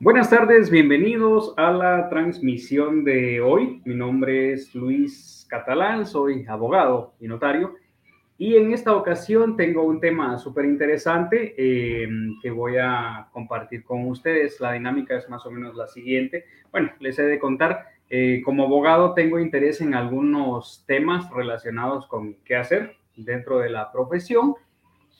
[0.00, 3.80] Buenas tardes, bienvenidos a la transmisión de hoy.
[3.84, 7.76] Mi nombre es Luis Catalán, soy abogado y notario.
[8.36, 12.08] Y en esta ocasión tengo un tema súper interesante eh,
[12.42, 14.60] que voy a compartir con ustedes.
[14.60, 16.44] La dinámica es más o menos la siguiente.
[16.72, 22.34] Bueno, les he de contar, eh, como abogado tengo interés en algunos temas relacionados con
[22.44, 24.56] qué hacer dentro de la profesión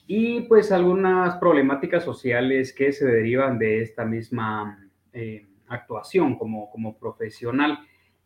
[0.07, 6.97] y pues algunas problemáticas sociales que se derivan de esta misma eh, actuación como, como
[6.99, 7.79] profesional.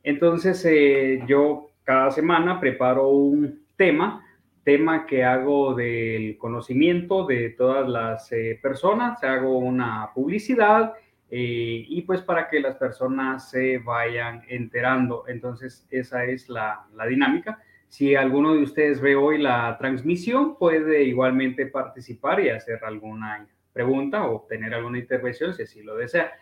[0.03, 4.25] Entonces eh, yo cada semana preparo un tema,
[4.65, 10.95] tema que hago del conocimiento de todas las eh, personas, hago una publicidad
[11.31, 15.25] y pues para que las personas se vayan enterando.
[15.29, 17.63] Entonces esa es la, la dinámica.
[17.89, 24.27] Si alguno de ustedes ve hoy la transmisión, puede igualmente participar y hacer alguna pregunta
[24.27, 26.33] o obtener alguna intervención si así lo desea.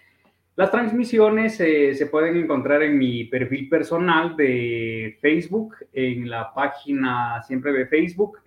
[0.57, 7.43] Las transmisiones eh, se pueden encontrar en mi perfil personal de Facebook, en la página
[7.43, 8.39] siempre de Facebook,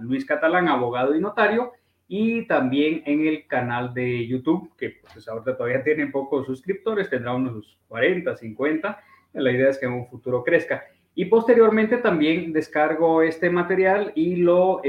[0.00, 1.72] Luis Catalán, abogado y notario,
[2.06, 7.34] y también en el canal de YouTube, que pues ahorita todavía tiene pocos suscriptores, tendrá
[7.34, 9.02] unos 40, 50.
[9.32, 10.84] La idea es que en un futuro crezca.
[11.16, 14.82] Y posteriormente también descargo este material y lo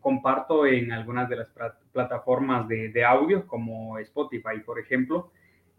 [0.00, 1.52] comparto en algunas de las
[1.92, 5.30] plataformas de, audio, como Spotify, por ejemplo.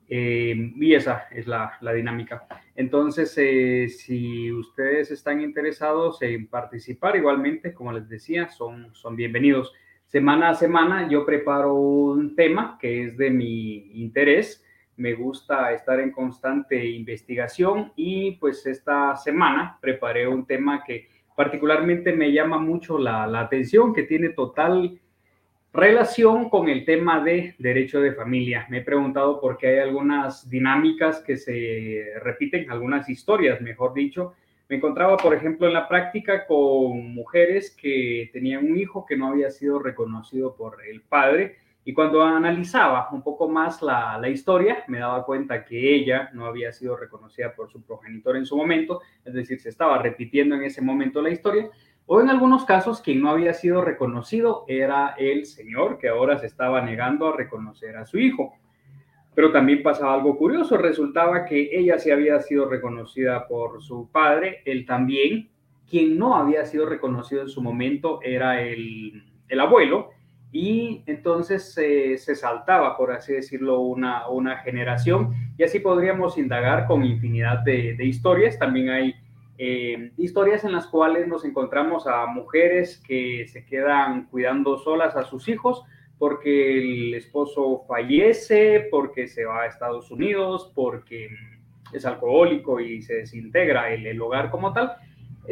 [0.09, 2.45] Eh, y esa es la, dinámica.
[2.75, 9.73] Entonces, eh, si ustedes están interesados en participar, igualmente, como les decía, son, son bienvenidos.
[10.05, 14.63] Semana a semana yo preparo un tema que es de mi interés
[14.97, 22.13] me gusta estar en constante investigación y pues esta semana preparé un tema que particularmente
[22.13, 24.99] me llama mucho la, atención, que tiene total
[25.71, 28.65] relación con el tema de derecho de familia.
[28.69, 34.33] Me he preguntado por qué hay algunas dinámicas que se repiten, algunas historias, mejor dicho.
[34.67, 39.27] Me encontraba, por ejemplo, en la práctica con mujeres que tenían un hijo que no
[39.27, 44.99] había sido reconocido por el padre y cuando analizaba un poco más la, historia, me
[44.99, 49.33] daba cuenta que ella no había sido reconocida por su progenitor en su momento, es
[49.33, 51.69] decir, se estaba repitiendo en ese momento la historia,
[52.05, 56.47] o en algunos casos quien no había sido reconocido era el señor que ahora se
[56.47, 58.51] estaba negando a reconocer a su hijo.
[59.33, 64.61] Pero también pasaba algo curioso, resultaba que ella sí había sido reconocida por su padre,
[64.65, 65.51] él también,
[65.89, 70.16] quien no había sido reconocido en su momento era el, el abuelo,
[70.51, 77.03] y entonces se saltaba, por así decirlo, una, una generación y así podríamos indagar con
[77.03, 78.57] infinidad de, historias.
[78.57, 79.15] También hay
[79.57, 85.23] eh, historias en las cuales nos encontramos a mujeres que se quedan cuidando solas a
[85.23, 85.83] sus hijos
[86.19, 91.29] porque el esposo fallece, porque se va a Estados Unidos, porque
[91.93, 94.95] es alcohólico y se desintegra el, el hogar como tal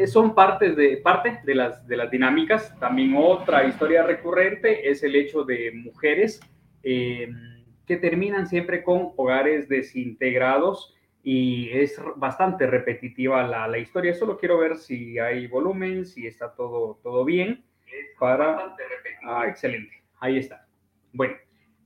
[0.06, 2.78] son parte de, parte de, las, de las dinámicas.
[2.78, 6.40] También otra historia recurrente es el hecho de mujeres
[6.82, 7.28] eh,
[7.86, 14.14] que terminan siempre con hogares desintegrados y es bastante repetitiva la, la, historia.
[14.14, 17.64] Solo quiero ver si hay volumen, si está todo, todo bien.
[18.18, 18.76] Para...
[19.24, 20.02] Ah, excelente.
[20.20, 20.66] Ahí está.
[21.12, 21.34] Bueno,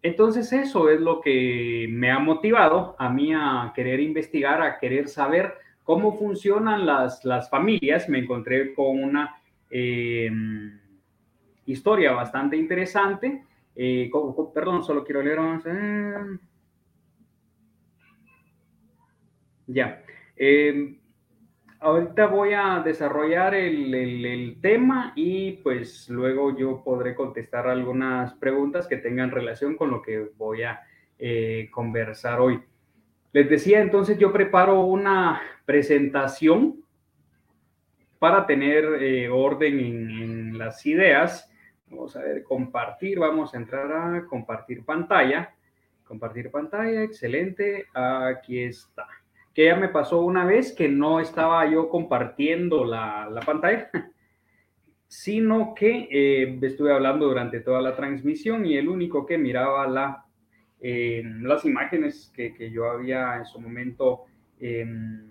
[0.02, 5.08] entonces eso es lo que me ha motivado a mí a querer investigar, a querer
[5.08, 5.54] saber
[5.90, 9.34] cómo funcionan las, las familias, me encontré con una
[9.68, 10.30] eh,
[11.66, 13.42] historia bastante interesante.
[13.74, 14.08] Eh,
[14.54, 15.40] perdón, solo quiero leer.
[15.66, 16.14] Eh,
[19.66, 20.04] ya.
[21.80, 28.86] ahorita voy a desarrollar el, el, tema y pues luego yo podré contestar algunas preguntas
[28.86, 30.82] que tengan relación con lo que voy a
[31.72, 32.60] conversar hoy.
[33.32, 36.82] Les decía, entonces yo preparo una presentación
[38.18, 41.50] para tener eh, orden en, las ideas.
[41.88, 45.54] Vamos a ver, compartir, vamos a entrar a compartir pantalla.
[46.04, 49.06] Compartir pantalla, excelente, aquí está.
[49.54, 53.90] Que ya me pasó una vez que no estaba yo compartiendo la, pantalla,
[55.06, 60.26] sino que eh, estuve hablando durante toda la transmisión y el único que miraba la
[60.82, 64.24] las imágenes que, que, yo había en su momento
[64.58, 65.30] em,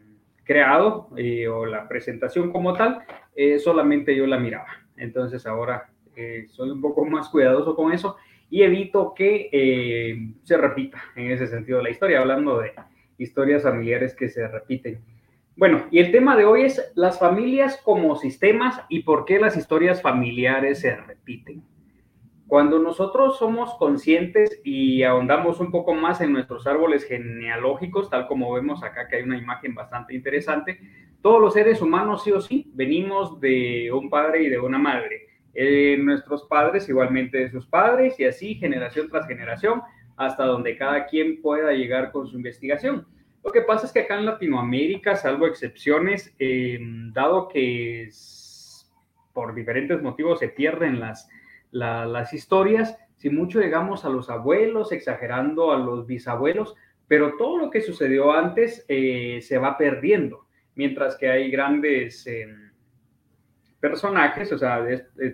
[0.49, 3.03] creado eh, o la presentación como tal,
[3.35, 4.65] eh, solamente yo la miraba.
[4.97, 8.17] Entonces ahora eh, soy un poco más cuidadoso con eso
[8.49, 12.73] y evito que se repita en ese sentido la historia, hablando de
[13.19, 14.99] historias familiares que se repiten.
[15.55, 19.55] Bueno, y el tema de hoy es las familias como sistemas y por qué las
[19.55, 21.61] historias familiares se repiten.
[22.49, 28.51] Cuando nosotros somos conscientes y ahondamos un poco más en nuestros árboles genealógicos, tal como
[28.51, 30.79] vemos acá que hay una imagen bastante interesante,
[31.21, 35.27] todos los seres humanos sí o sí venimos de un padre y de una madre.
[35.53, 39.83] Eh, nuestros padres igualmente de sus padres y así generación tras generación
[40.17, 43.05] hasta donde cada quien pueda llegar con su investigación.
[43.43, 46.79] Lo que pasa es que acá en Latinoamérica, salvo excepciones, eh,
[47.13, 48.09] dado que
[49.33, 51.29] por diferentes motivos se pierden las
[51.71, 56.75] las historias, si mucho llegamos a los abuelos, exagerando a los bisabuelos,
[57.07, 60.45] pero todo lo que sucedió antes eh, se va perdiendo,
[60.75, 62.71] mientras que hay grandes em,
[63.79, 64.85] personajes, o sea,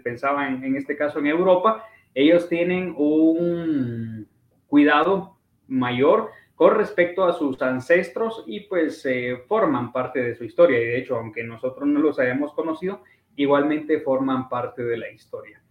[0.04, 4.28] pensaba en, este caso en Europa, ellos tienen un
[4.68, 10.80] cuidado mayor con respecto a sus ancestros y pues eh, forman parte de su historia.
[10.80, 13.04] Y de hecho, aunque nosotros no los hayamos conocido,
[13.36, 15.62] igualmente forman parte de la historia.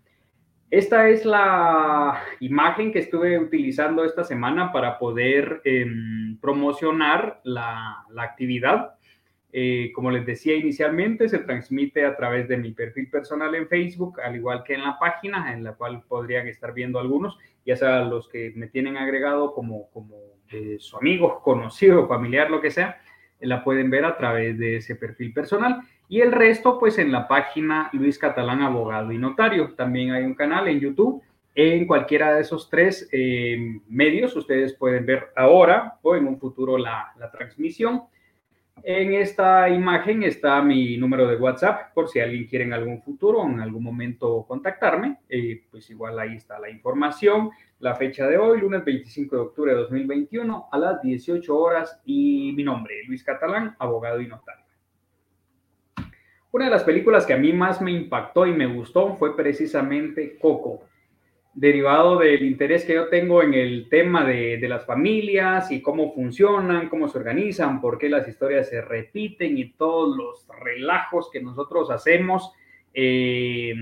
[0.70, 8.94] Esta es la imagen que estuve utilizando esta semana para poder em, promocionar la, actividad.
[9.52, 14.20] Eh, como les decía inicialmente, se transmite a través de mi perfil personal en Facebook,
[14.20, 18.02] al igual que en la página, en la cual podrían estar viendo algunos, ya sea
[18.02, 20.16] los que me tienen agregado como, como
[20.50, 23.00] eh, su amigo, conocido, familiar, lo que sea,
[23.40, 25.82] la pueden ver a través de ese perfil personal.
[26.08, 29.74] Y el resto, pues en la página Luis Catalán, abogado y notario.
[29.74, 31.22] También hay un canal en YouTube.
[31.54, 36.76] En cualquiera de esos tres eh, medios ustedes pueden ver ahora o en un futuro
[36.76, 38.02] la, transmisión.
[38.82, 43.38] En esta imagen está mi número de WhatsApp por si alguien quiere en algún futuro
[43.38, 45.20] o en algún momento contactarme.
[45.28, 47.50] Eh, pues igual ahí está la información.
[47.78, 52.52] La fecha de hoy, lunes 25 de octubre de 2021 a las 18 horas y
[52.56, 54.63] mi nombre, Luis Catalán, abogado y notario.
[56.54, 60.38] Una de las películas que a mí más me impactó y me gustó fue precisamente
[60.38, 60.84] Coco,
[61.52, 66.88] derivado del interés que yo tengo en el tema de, las familias y cómo funcionan,
[66.88, 71.90] cómo se organizan, por qué las historias se repiten y todos los relajos que nosotros
[71.90, 72.52] hacemos
[72.92, 73.74] eh,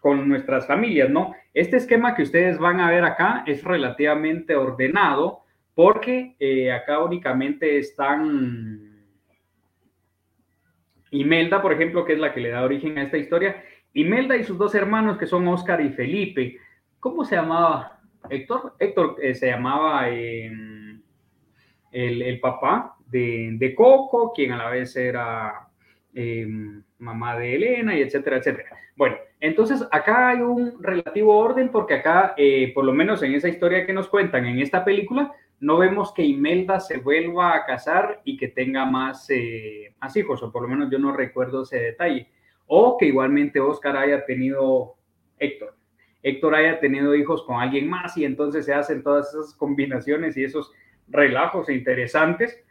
[0.00, 1.34] con nuestras familias, ¿no?
[1.52, 5.40] Este esquema que ustedes van a ver acá es relativamente ordenado
[5.74, 8.87] porque eh, acá únicamente están
[11.10, 13.62] Imelda, por ejemplo, que es la que le da origen a esta historia,
[13.94, 16.58] Imelda y sus dos hermanos, que son Oscar y Felipe.
[17.00, 18.74] ¿Cómo se llamaba Héctor?
[18.78, 21.00] Héctor eh, se llamaba em,
[21.90, 25.68] el, papá de, Coco, quien a la vez era
[26.14, 28.76] em, mamá de Elena, y etcétera, etcétera.
[28.96, 33.48] Bueno, entonces acá hay un relativo orden porque acá, eh, por lo menos en esa
[33.48, 38.20] historia que nos cuentan en esta película, no vemos que Imelda se vuelva a casar
[38.24, 41.78] y que tenga más, eh, más hijos, o por lo menos yo no recuerdo ese
[41.78, 42.28] detalle.
[42.66, 44.94] O que igualmente Oscar haya tenido
[45.38, 45.74] Héctor.
[46.22, 50.44] Héctor haya tenido hijos con alguien más y entonces se hacen todas esas combinaciones y
[50.44, 50.72] esos
[51.08, 52.64] relajos interesantes.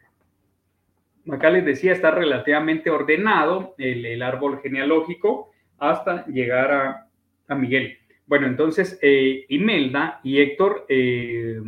[1.30, 7.07] Acá les decía, está relativamente ordenado el, árbol genealógico hasta llegar a,
[7.48, 7.98] a Miguel.
[8.28, 11.60] Bueno, entonces eh, Imelda y Héctor eh,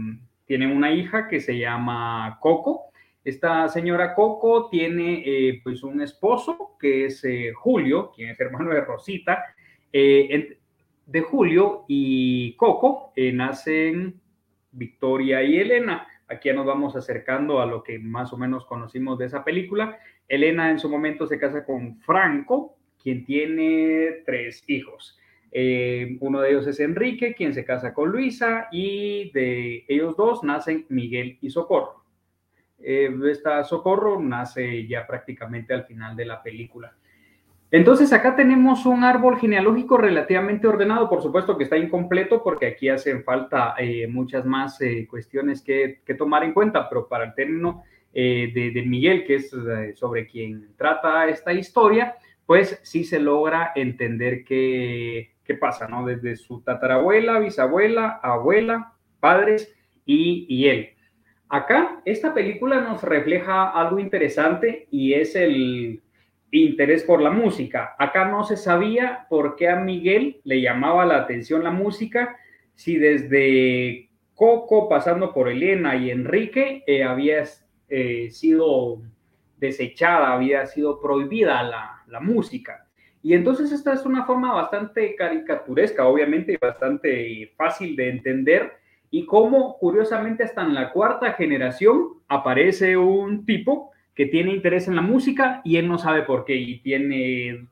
[0.50, 2.86] tienen una hija que se llama Coco.
[3.24, 8.72] Esta señora Coco tiene eh, pues un esposo que es eh, Julio, quien es hermano
[8.72, 9.46] de Rosita.
[9.94, 10.58] Eh,
[11.06, 14.20] de Julio y Coco nacen
[14.72, 16.08] Victoria y Elena.
[16.28, 20.00] Aquí ya nos vamos acercando a lo que más o menos conocimos de esa película.
[20.28, 25.19] Elena en su momento se casa con Franco, quien tiene tres hijos.
[25.52, 30.44] Eh, uno de ellos es Enrique, quien se casa con Luisa, y de ellos dos
[30.44, 32.04] nacen Miguel y Socorro.
[32.80, 36.96] Eh, esta Socorro nace ya prácticamente al final de la película.
[37.72, 42.90] Entonces acá tenemos un árbol genealógico relativamente ordenado, por supuesto que está incompleto porque aquí
[42.90, 48.72] hacen falta eh, muchas más cuestiones que, tomar en cuenta, pero para el término de,
[48.74, 49.56] de, Miguel, que es
[49.94, 52.16] sobre quien trata esta historia,
[52.48, 56.06] pues sí se logra entender que qué pasa, ¿no?
[56.06, 59.76] Desde su tatarabuela, bisabuela, abuela, padres
[60.06, 60.92] y, él.
[61.50, 66.04] Acá, esta película nos refleja algo interesante y es el
[66.52, 67.96] interés por la música.
[67.98, 72.38] Acá no se sabía por qué a Miguel le llamaba la atención la música,
[72.76, 77.44] si desde Coco, pasando por Elena y Enrique, eh, había
[77.90, 79.02] eh, sido
[79.58, 82.86] desechada, había sido prohibida la, la música.
[83.22, 88.74] Y entonces esta es una forma bastante caricaturesca, obviamente, y bastante fácil de entender.
[89.12, 94.96] Y cómo, curiosamente, hasta en la cuarta generación aparece un tipo que tiene interés en
[94.96, 96.56] la música y él no sabe por qué.
[96.56, 97.68] Y tiene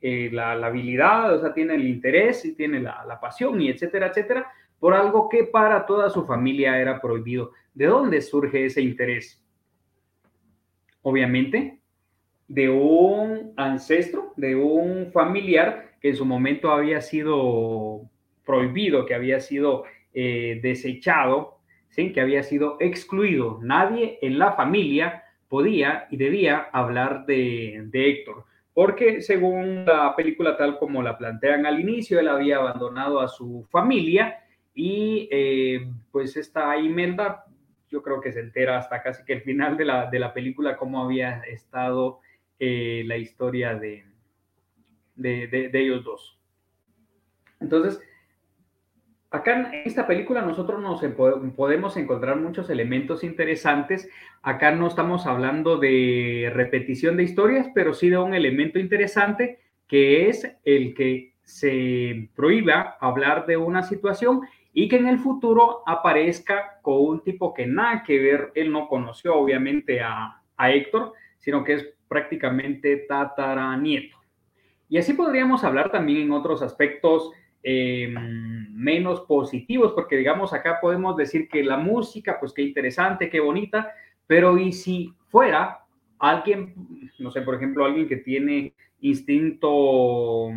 [0.00, 4.08] eh, la, habilidad, o sea, tiene el interés y tiene la, la pasión y etcétera,
[4.08, 7.52] etcétera, por algo que para toda su familia era prohibido.
[7.74, 9.44] ¿De dónde surge ese interés?
[11.02, 11.81] Obviamente,
[12.52, 18.02] de un ancestro, de un familiar que en su momento había sido
[18.44, 22.12] prohibido, que había sido eh, desechado, ¿sí?
[22.12, 23.58] que había sido excluido.
[23.62, 28.44] Nadie en la familia podía y debía hablar de, de Héctor,
[28.74, 33.66] porque según la película tal como la plantean al inicio, él había abandonado a su
[33.70, 34.44] familia
[34.74, 37.46] y eh, pues esta Imelda,
[37.88, 40.76] yo creo que se entera hasta casi que el final de la, de la película
[40.76, 42.20] cómo había estado
[42.64, 44.04] eh, la historia de,
[45.16, 46.38] de, de, ellos dos.
[47.58, 48.00] Entonces,
[49.32, 51.02] acá en esta película nosotros nos
[51.56, 54.08] podemos encontrar muchos elementos interesantes.
[54.42, 60.28] Acá no estamos hablando de repetición de historias, pero sí de un elemento interesante que
[60.28, 64.42] es el que se prohíba hablar de una situación
[64.72, 68.86] y que en el futuro aparezca con un tipo que nada que ver, él no
[68.86, 74.18] conoció obviamente a, Héctor, sino que es prácticamente tataranieto.
[74.88, 77.30] Y así podríamos hablar también en otros aspectos
[77.62, 83.40] em, menos positivos, porque digamos acá podemos decir que la música, pues qué interesante, qué
[83.40, 83.94] bonita,
[84.26, 85.78] pero y si fuera
[86.18, 86.74] alguien,
[87.18, 90.50] no sé, por ejemplo, alguien que tiene instinto,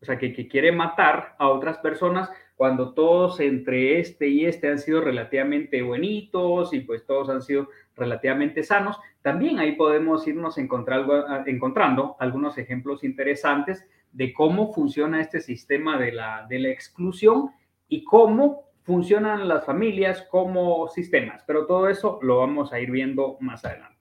[0.00, 4.68] o sea, que, que quiere matar a otras personas, cuando todos entre este y este
[4.68, 10.56] han sido relativamente buenitos y pues todos han sido relativamente sanos, también ahí podemos irnos
[10.56, 17.50] encontrando algunos ejemplos interesantes de cómo funciona este sistema de la, de la exclusión
[17.88, 21.42] y cómo funcionan las familias como sistemas.
[21.46, 23.95] Pero todo eso lo vamos a ir viendo más adelante.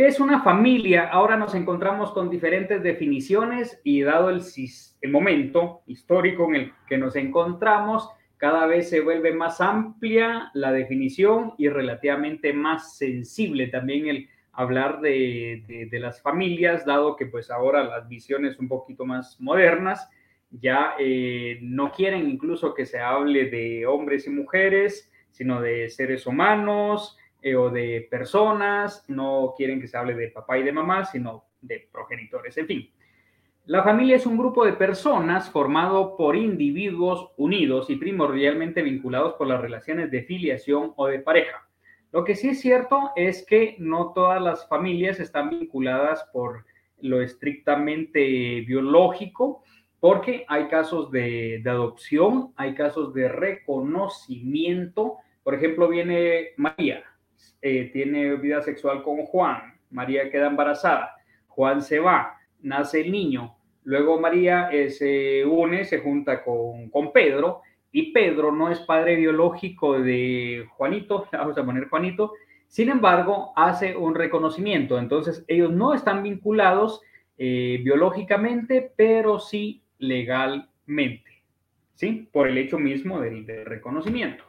[0.00, 1.10] ¿Qué es una familia?
[1.10, 4.40] Ahora nos encontramos con diferentes definiciones y dado el,
[5.10, 11.52] momento histórico en el que nos encontramos, cada vez se vuelve más amplia la definición
[11.58, 17.84] y relativamente más sensible también el hablar de, de, las familias, dado que pues ahora
[17.84, 20.08] las visiones un poquito más modernas
[20.50, 26.26] ya eh, no quieren incluso que se hable de hombres y mujeres, sino de seres
[26.26, 31.04] humanos, eh, o de personas, no quieren que se hable de papá y de mamá,
[31.04, 32.90] sino de progenitores, en fin.
[33.66, 39.46] La familia es un grupo de personas formado por individuos unidos y primordialmente vinculados por
[39.46, 41.68] las relaciones de filiación o de pareja.
[42.10, 46.64] Lo que sí es cierto es que no todas las familias están vinculadas por
[47.00, 49.62] lo estrictamente biológico,
[50.00, 55.18] porque hay casos de, de adopción, hay casos de reconocimiento.
[55.44, 57.04] Por ejemplo, viene María,
[57.62, 61.16] eh, tiene vida sexual con Juan, María queda embarazada,
[61.48, 67.12] Juan se va, nace el niño, luego María eh, se une, se junta con, con
[67.12, 72.32] Pedro, y Pedro no es padre biológico de Juanito, vamos a poner Juanito,
[72.66, 77.02] sin embargo, hace un reconocimiento, entonces ellos no están vinculados
[77.36, 81.42] eh, biológicamente, pero sí legalmente,
[81.94, 82.28] ¿sí?
[82.30, 84.44] Por el hecho mismo del reconocimiento.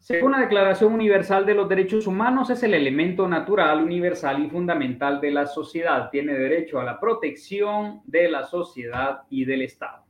[0.00, 5.20] Según la Declaración Universal de los Derechos Humanos, es el elemento natural, universal y fundamental
[5.20, 6.08] de la sociedad.
[6.08, 10.04] Tiene derecho a la protección de la sociedad y del Estado.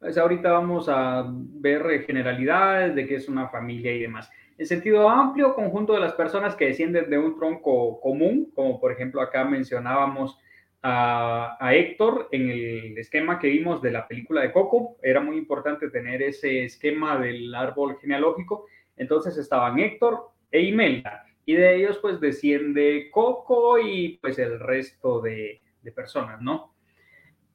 [0.00, 4.28] Pues ahorita vamos a ver generalidades de qué es una familia y demás.
[4.58, 8.90] En sentido amplio, conjunto de las personas que descienden de un tronco común, como por
[8.90, 10.40] ejemplo acá mencionábamos
[10.82, 14.96] a, Héctor en el esquema que vimos de la película de Coco.
[15.02, 18.66] Era muy importante tener ese esquema del árbol genealógico.
[18.96, 21.24] Entonces estaban Héctor e Imelda.
[21.44, 26.72] Y de ellos pues desciende Coco y pues el resto de, de personas, ¿no?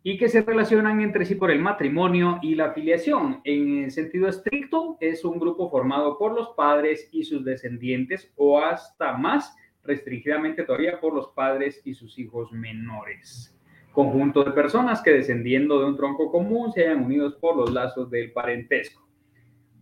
[0.03, 3.41] Y que se relacionan entre sí por el matrimonio y la filiación.
[3.43, 9.17] En sentido estricto, es un grupo formado por los padres y sus descendientes o hasta
[9.17, 9.53] más
[9.88, 13.58] restringidamente todavía por los padres y sus hijos menores.
[13.91, 18.12] Conjunto de personas que descendiendo de un tronco común se hayan unidos por los lazos
[18.12, 19.08] del parentesco.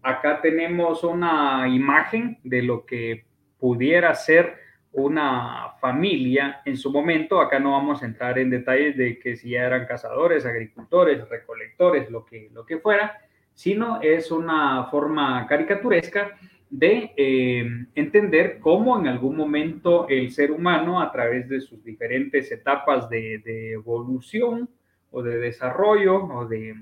[0.01, 3.25] Acá tenemos una imagen de lo que
[3.59, 4.55] pudiera ser
[4.91, 7.41] una familia en su momento.
[7.41, 12.09] Acá no vamos a entrar en detalles de que si ya eran cazadores, agricultores, recolectores,
[12.09, 13.17] lo que, lo que fuera,
[13.53, 16.38] sino es una forma caricaturesca
[16.69, 22.51] de eh, entender cómo en algún momento el ser humano, a través de sus diferentes
[22.51, 24.69] etapas de, evolución
[25.12, 26.75] o de desarrollo o de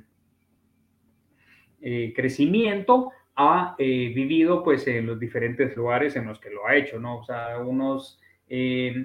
[1.81, 6.75] eh, crecimiento, ha eh, vivido pues en los diferentes lugares en los que lo ha
[6.75, 7.19] hecho, ¿no?
[7.19, 8.19] O sea, unos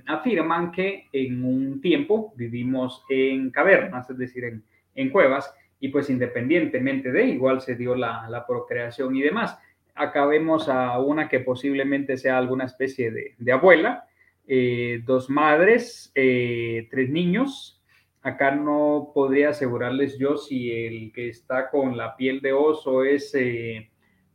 [0.06, 4.62] afirman que en un tiempo vivimos en cavernas, es decir, en,
[4.94, 9.58] en cuevas, y pues independientemente de, igual se dio la, la, procreación y demás.
[9.98, 14.08] Acá vemos a una que posiblemente sea alguna especie de, de abuela,
[14.46, 17.82] eh, dos madres, eh, tres niños.
[18.22, 23.34] Acá no podría asegurarles yo si el que está con la piel de oso es
[23.34, 23.90] eh,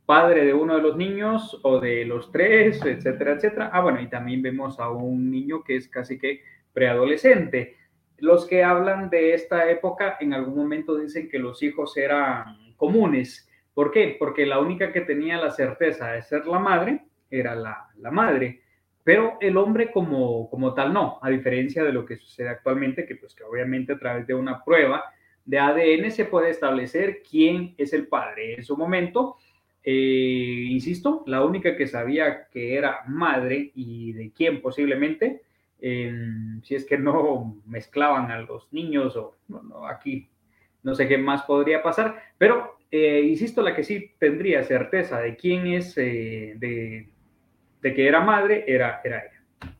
[0.06, 3.70] padre de uno de los niños o de los tres, etcétera, etcétera.
[3.72, 6.42] Ah, bueno, y también vemos a un niño que es casi que
[6.72, 7.76] preadolescente.
[8.18, 13.48] Los que hablan de esta época en algún momento dicen que los hijos eran comunes.
[13.74, 14.16] ¿Por qué?
[14.18, 18.60] Porque la única que tenía la certeza de ser la madre era la, la madre,
[19.02, 23.16] pero el hombre como, como tal no, a diferencia de lo que sucede actualmente, que
[23.16, 25.04] pues que obviamente a través de una prueba
[25.44, 28.54] de ADN se puede establecer quién es el padre.
[28.54, 29.36] En su momento,
[29.82, 35.42] eh, insisto, la única que sabía que era madre y de quién posiblemente
[36.62, 40.30] si es que no mezclaban a los niños o no, aquí
[40.82, 45.34] no sé qué más podría pasar, pero eh, insisto, la que sí tendría certeza de
[45.34, 47.10] quién es, eh, de,
[47.82, 49.74] que era madre, era, era ella.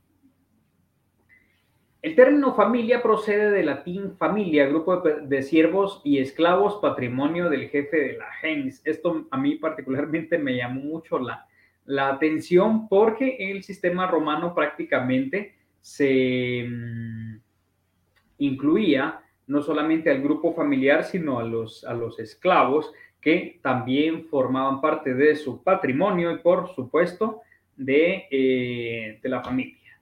[2.02, 7.68] El término familia procede del latín familia, grupo de, de, siervos y esclavos, patrimonio del
[7.68, 8.83] jefe de la gens.
[8.85, 11.47] Esto a mí particularmente me llamó mucho la,
[11.85, 17.37] la atención porque el sistema romano prácticamente se mm,
[18.38, 22.92] incluía no solamente al grupo familiar, sino a los, a los esclavos
[23.25, 27.40] que también formaban parte de su patrimonio y por supuesto
[27.75, 29.99] de, eh, de la familia.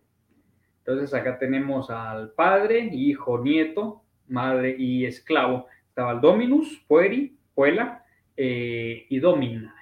[0.78, 5.68] Entonces acá tenemos al padre, hijo, nieto, madre y esclavo.
[5.88, 8.04] Estaba el dominus, pueri, puela
[8.36, 9.72] eh, y domina.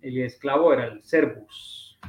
[0.00, 2.00] El esclavo era el servus.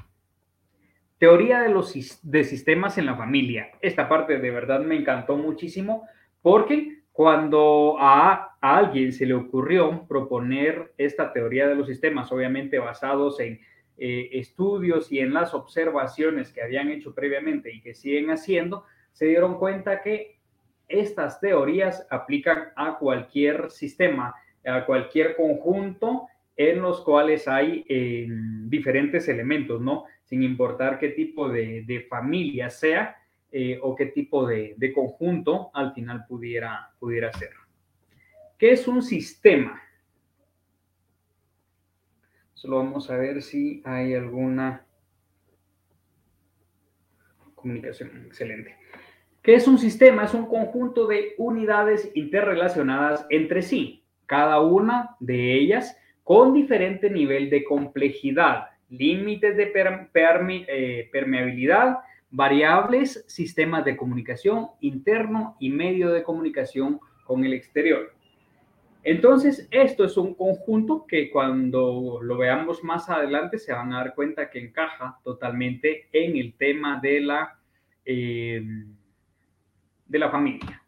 [1.17, 3.71] Teoría de los de sistemas en la familia.
[3.81, 6.07] Esta parte de verdad me encantó muchísimo
[6.41, 13.39] porque cuando a, alguien se le ocurrió proponer esta teoría de los sistemas, obviamente basados
[13.39, 13.59] en
[13.97, 19.25] eh, estudios y en las observaciones que habían hecho previamente y que siguen haciendo, se
[19.25, 20.37] dieron cuenta que
[20.87, 28.27] estas teorías aplican a cualquier sistema, a cualquier conjunto en los cuales hay eh,
[28.65, 30.03] diferentes elementos, ¿no?
[30.23, 33.17] sin importar qué tipo de familia sea
[33.51, 37.51] eh, o qué tipo de, de, conjunto al final pudiera, pudiera ser.
[38.57, 39.81] ¿Qué es un sistema?
[42.53, 44.85] Solo vamos a ver si hay alguna
[47.55, 48.25] comunicación.
[48.25, 48.75] Excelente.
[49.41, 50.25] ¿Qué es un sistema?
[50.25, 57.49] Es un conjunto de unidades interrelacionadas entre sí, cada una de ellas con diferente nivel
[57.49, 61.97] de complejidad límites de eh, permeabilidad,
[62.29, 68.13] variables, sistemas de comunicación interno y medio de comunicación con el exterior.
[69.03, 74.15] Entonces, esto es un conjunto que cuando lo veamos más adelante se van a dar
[74.15, 77.57] cuenta que encaja totalmente en el tema de la,
[78.03, 78.61] eh,
[80.05, 80.83] de la familia.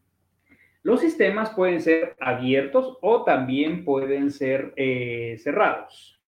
[0.84, 6.18] Los sistemas pueden ser abiertos o también pueden ser eh, cerrados.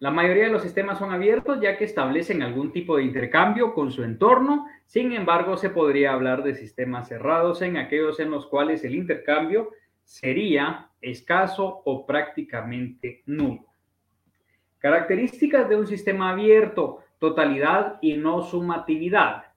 [0.00, 3.92] La mayoría de los sistemas son abiertos ya que establecen algún tipo de intercambio con
[3.92, 4.66] su entorno.
[4.86, 9.72] Sin embargo, se podría hablar de sistemas cerrados en aquellos en los cuales el intercambio
[10.02, 13.66] sería escaso o prácticamente nulo.
[14.78, 19.52] Características de un sistema abierto, totalidad y no sumatividad.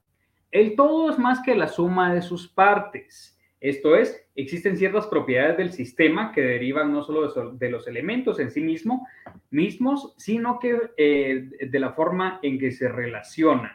[0.51, 3.39] El todo es más que la suma de sus partes.
[3.63, 8.51] Esto es, existen ciertas propiedades del sistema que derivan no solo de, los elementos en
[8.51, 9.07] sí mismo,
[9.51, 13.71] mismos, sino que eh, de la forma en que se relacionan.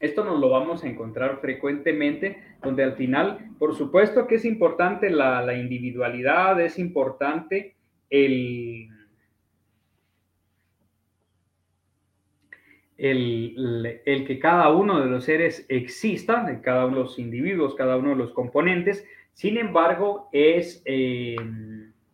[0.00, 5.08] Esto nos lo vamos a encontrar frecuentemente, donde al final, por supuesto que es importante
[5.08, 7.76] la individualidad, es importante
[8.10, 8.88] el,
[12.98, 18.10] el, que cada uno de los seres exista, cada uno de los individuos, cada uno
[18.10, 19.06] de los componentes.
[19.32, 21.36] Sin embargo, es eh,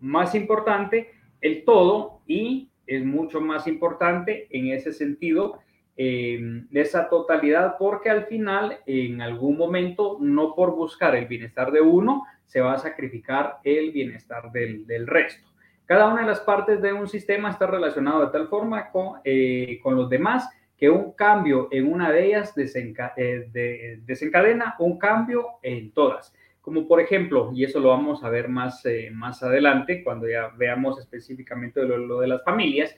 [0.01, 5.61] más importante el todo y es mucho más importante en ese sentido
[5.97, 11.81] eh, esa totalidad porque al final, en algún momento, no por buscar el bienestar de
[11.81, 15.49] uno, se va a sacrificar el bienestar del, del resto.
[15.85, 19.79] Cada una de las partes de un sistema está relacionado de tal forma con, eh,
[19.83, 25.93] con los demás que un cambio en una de ellas eh, desencadena un cambio en
[25.93, 26.35] todas.
[26.61, 30.49] Como por ejemplo, y eso lo vamos a ver más, eh, más adelante cuando ya
[30.57, 32.97] veamos específicamente lo, de las familias,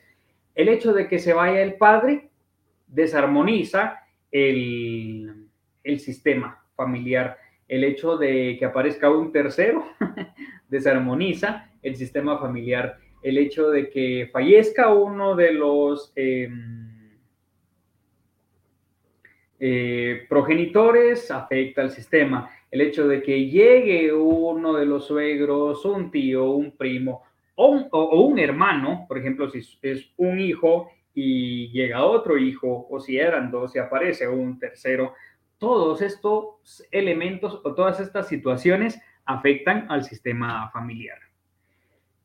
[0.55, 2.31] El hecho de que se vaya el padre
[2.87, 5.49] desarmoniza el,
[5.83, 7.39] el sistema familiar.
[7.69, 9.85] El hecho de que aparezca un tercero
[10.69, 12.99] desarmoniza el sistema familiar.
[13.23, 16.49] El hecho de que fallezca uno de los eh,
[19.67, 22.51] eh, progenitores afecta al sistema.
[22.71, 27.23] El hecho de que llegue uno de los suegros, un tío, un primo
[27.55, 33.17] o un, hermano, por ejemplo, si es un hijo y llega otro hijo, o si
[33.17, 35.15] eran dos y aparece un tercero,
[35.57, 41.17] todos estos elementos o todas estas situaciones afectan al sistema familiar.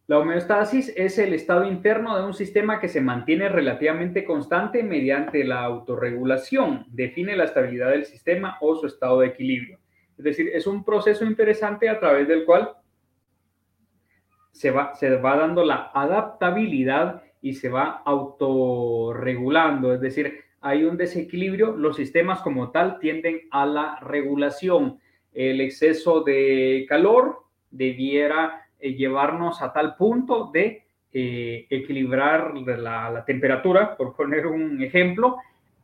[0.09, 5.43] La homeostasis es el estado interno de un sistema que se mantiene relativamente constante mediante
[5.43, 6.87] la autorregulación.
[6.89, 9.77] Define la estabilidad del sistema o su estado de equilibrio.
[10.17, 12.71] Es decir, es un proceso interesante a través del cual
[14.51, 19.93] se va, dando la adaptabilidad y se va autorregulando.
[19.93, 24.99] Es decir, hay un desequilibrio, los sistemas como tal tienden a la regulación.
[25.33, 33.97] El exceso de calor debiera eh, llevarnos a tal punto de eh, equilibrar la, temperatura,
[33.97, 35.37] por poner un ejemplo,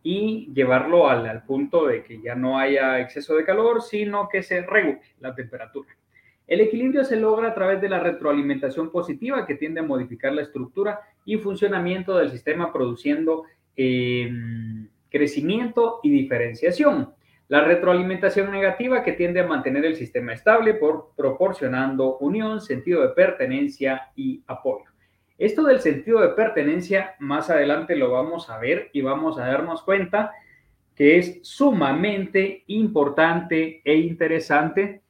[0.04, 4.62] y llevarlo al, punto de que ya no haya exceso de calor, sino que se
[4.62, 5.90] regule la temperatura.
[6.46, 10.44] El equilibrio se logra a través de la retroalimentación positiva que tiende a modificar la
[10.44, 14.32] estructura y funcionamiento del sistema produciendo eh,
[15.10, 17.16] crecimiento y diferenciación.
[17.48, 23.10] La retroalimentación negativa que tiende a mantener el sistema estable por proporcionando unión, sentido de
[23.10, 24.86] pertenencia y apoyo.
[25.38, 29.84] Esto del sentido de pertenencia más adelante lo vamos a ver y vamos a darnos
[29.84, 30.32] cuenta
[30.96, 35.02] que es sumamente importante e interesante.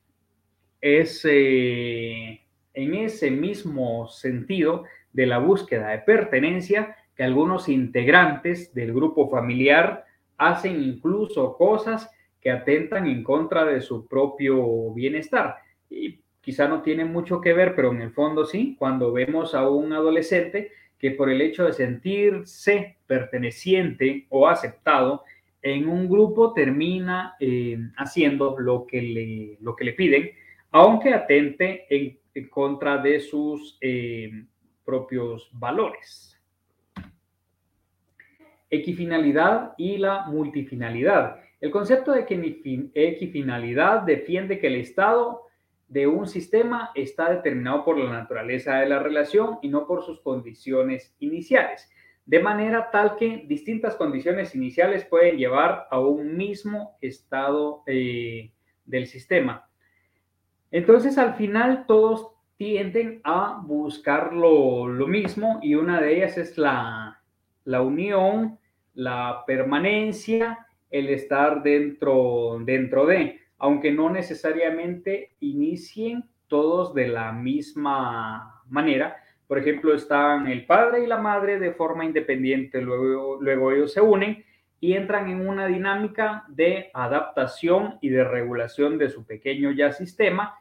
[0.81, 2.41] Es eh,
[2.73, 10.05] en ese mismo sentido de la búsqueda de pertenencia que algunos integrantes del grupo familiar
[10.37, 12.09] hacen incluso cosas
[12.45, 15.55] que atentan en contra de su propio bienestar.
[15.89, 19.67] Y quizá no tiene mucho que ver, pero en el fondo sí, cuando vemos a
[19.67, 25.23] un adolescente que por el hecho de sentirse perteneciente o aceptado
[25.63, 30.29] en un grupo termina eh, haciendo lo que, le, lo que le piden,
[30.69, 34.29] aunque atente en, contra de sus eh,
[34.85, 36.39] propios valores.
[38.69, 41.37] Equifinalidad y la multifinalidad.
[41.65, 42.27] El concepto de
[42.93, 45.47] equifinalidad defiende que el estado
[45.87, 50.21] de un sistema está determinado por la naturaleza de la relación y no por sus
[50.21, 51.89] condiciones iniciales,
[52.23, 58.51] de manera tal que distintas condiciones iniciales pueden llevar a un mismo estado eh,
[58.85, 59.67] del sistema.
[60.69, 67.19] Entonces, al final, todos tienden a buscar lo, mismo y una de ellas es la
[67.81, 68.59] unión,
[68.93, 78.63] la permanencia el estar dentro, dentro de, aunque no necesariamente inicien todos de la misma
[78.69, 79.17] manera.
[79.47, 84.01] Por ejemplo, están el padre y la madre de forma independiente, luego, luego ellos se
[84.01, 84.43] unen
[84.79, 90.55] y entran en una dinámica de adaptación y de regulación de su pequeño ya sistema.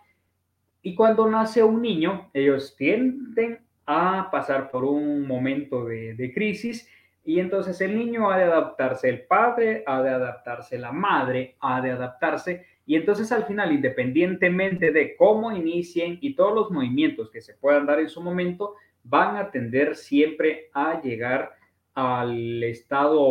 [0.82, 6.88] Y cuando nace un niño, ellos tienden a pasar por un momento de, de crisis
[7.24, 11.80] y entonces el niño ha de adaptarse, el padre ha de adaptarse, la madre ha
[11.80, 12.66] de adaptarse.
[12.84, 17.86] Y entonces al final, independientemente de cómo inicien y todos los movimientos que se puedan
[17.86, 21.54] dar en su momento, van a tender siempre a llegar
[21.94, 23.22] al estado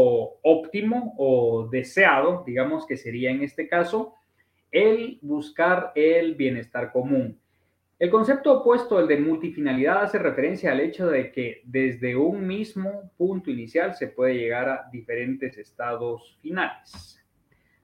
[0.41, 4.15] óptimo o deseado, digamos que sería en este caso,
[4.71, 7.39] el buscar el bienestar común.
[7.99, 13.11] El concepto opuesto, el de multifinalidad, hace referencia al hecho de que desde un mismo
[13.17, 17.23] punto inicial se puede llegar a diferentes estados finales.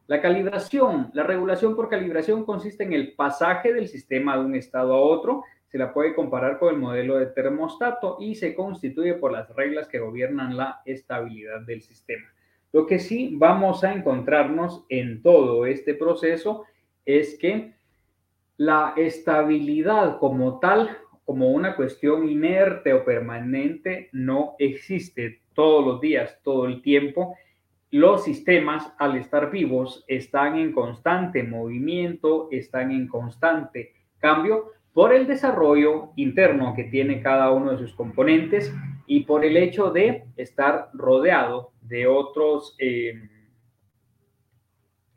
[0.07, 4.95] La calibración, la regulación por calibración consiste en el pasaje del sistema de un estado
[4.95, 5.43] a otro.
[5.67, 9.87] Se la puede comparar con el modelo de termostato y se constituye por las reglas
[9.87, 12.25] que gobiernan la estabilidad del sistema.
[12.73, 16.65] Lo que sí vamos a encontrarnos en todo este proceso
[17.05, 17.75] es que
[18.59, 26.37] la estabilidad como tal, como una cuestión inerte o permanente, no existe todos los días,
[26.43, 27.37] todo el tiempo.
[27.89, 35.25] Los sistemas, al estar vivos, están en constante movimiento, están en constante cambio por el
[35.25, 38.75] desarrollo interno que tiene cada uno de sus componentes
[39.07, 43.21] y por el hecho de estar rodeado de otros eh,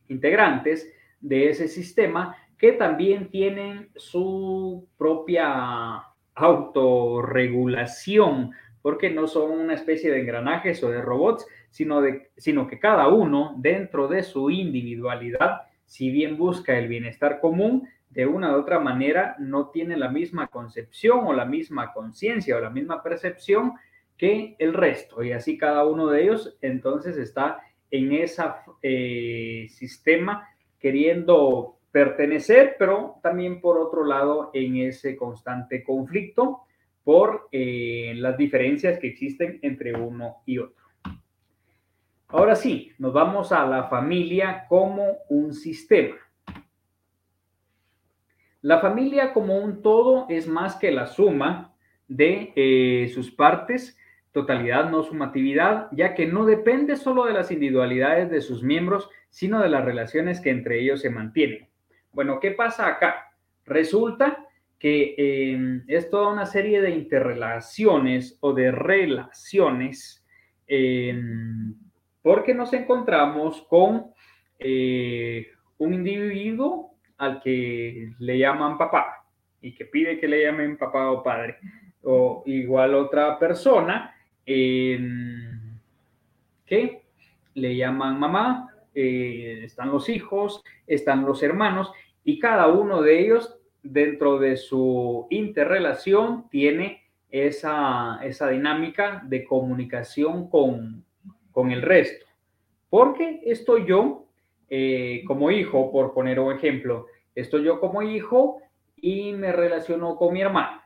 [0.07, 10.13] integrantes de ese sistema que también tienen su propia autorregulación porque no son una especie
[10.13, 15.63] de engranajes o de robots, sino, de, sino que cada uno dentro de su individualidad,
[15.87, 20.47] si bien busca el bienestar común, de una u otra manera no tiene la misma
[20.47, 23.73] concepción o la misma conciencia o la misma percepción
[24.17, 25.25] que el resto.
[25.25, 27.59] Y así cada uno de ellos entonces está
[27.91, 28.45] en ese
[28.83, 30.49] eh, sistema
[30.79, 36.63] queriendo pertenecer, pero también por otro lado en ese constante conflicto
[37.05, 40.83] por eh, las diferencias que existen entre uno y otro.
[42.29, 46.17] Ahora sí, nos vamos a la familia como un sistema.
[48.63, 51.75] La familia como un todo es más que la suma
[52.09, 53.99] de eh, sus partes,
[54.31, 59.61] totalidad, no sumatividad, ya que no depende solo de las individualidades de sus miembros, sino
[59.61, 61.72] de las relaciones que entre ellos se mantienen.
[62.13, 63.33] Bueno, ¿qué pasa acá?
[63.65, 64.47] Resulta
[64.79, 70.27] que em, es toda una serie de interrelaciones o de relaciones
[70.67, 71.75] em,
[72.21, 74.13] porque nos encontramos con
[74.59, 75.47] eh,
[75.79, 79.25] un individuo al que le llaman papá
[79.61, 81.57] y que pide que le llamen papá o padre,
[82.03, 85.79] o igual otra persona em,
[86.67, 87.03] que
[87.55, 91.93] le llaman mamá, eh, están los hijos, están los hermanos,
[92.25, 100.49] y cada uno de ellos dentro de su interrelación tiene esa, esa dinámica de comunicación
[100.49, 101.05] con,
[101.51, 102.27] con el resto.
[102.89, 104.27] Porque estoy yo
[104.69, 108.61] eh, como hijo, por poner un ejemplo, estoy yo como hijo
[108.97, 110.81] y me relaciono con mi hermano.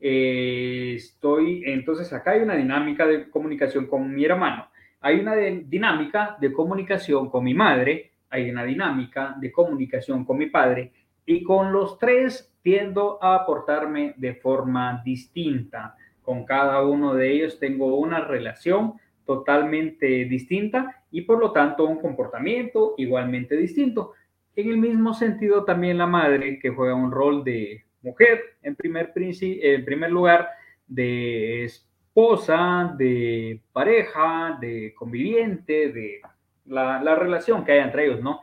[0.00, 4.68] Eh, estoy, entonces acá hay una dinámica de comunicación con mi hermano.
[5.00, 10.46] Hay una dinámica de comunicación con mi madre, hay una dinámica de comunicación con mi
[10.46, 10.92] padre
[11.26, 15.96] y con los tres tiendo a aportarme de forma distinta.
[16.22, 18.94] Con cada uno de ellos tengo una relación
[19.26, 24.12] totalmente distinta y por lo tanto un comportamiento igualmente distinto.
[24.56, 29.12] En el mismo sentido también la madre que juega un rol de mujer en primer,
[29.14, 30.48] en primer lugar,
[30.86, 36.20] de esposa, de pareja, de conviviente, de
[36.66, 38.40] la, la relación que hay entre ellos, ¿no?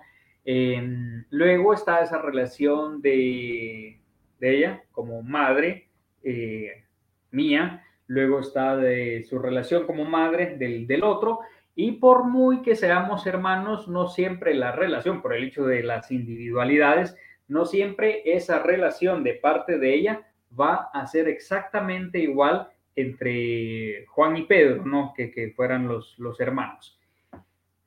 [1.30, 4.00] luego está esa relación de,
[4.40, 5.90] de ella como madre
[6.24, 6.86] eh,
[7.32, 11.40] mía, luego está de su relación como madre del, del otro,
[11.76, 16.12] y por muy que seamos hermanos, no siempre la relación, por el hecho de las
[16.12, 17.16] individualidades,
[17.48, 20.28] no siempre esa relación de parte de ella
[20.60, 25.14] va a ser exactamente igual entre Juan y Pedro, ¿no?
[25.16, 26.97] Que, que fueran los, los hermanos.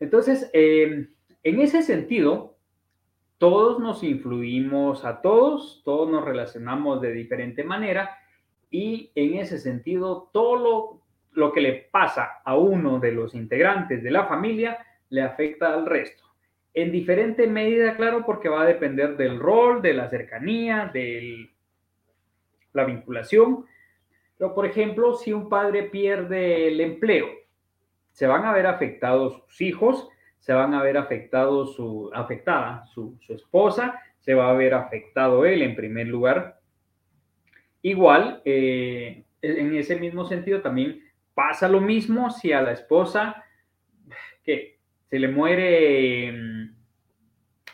[0.01, 1.09] Entonces, eh,
[1.43, 2.57] en ese sentido,
[3.39, 8.19] todos nos influimos a todos, todos nos relacionamos de diferente manera
[8.71, 14.11] y en ese sentido, todo lo, que le pasa a uno de los integrantes de
[14.11, 16.23] la familia le afecta al resto.
[16.73, 21.51] En diferente medida, claro, porque va a depender del rol, de la cercanía, de
[22.73, 23.67] la vinculación.
[24.39, 27.40] Pero, por ejemplo, si un padre pierde el empleo,
[28.13, 33.19] se van a ver afectados sus hijos, se van a ver afectados su, afectada su,
[33.29, 36.61] esposa, se va a ver afectado él en primer lugar.
[37.83, 41.03] Igual, eh, en ese mismo sentido también
[41.35, 43.45] pasa lo mismo si a la esposa
[44.45, 46.75] que se le muere mm,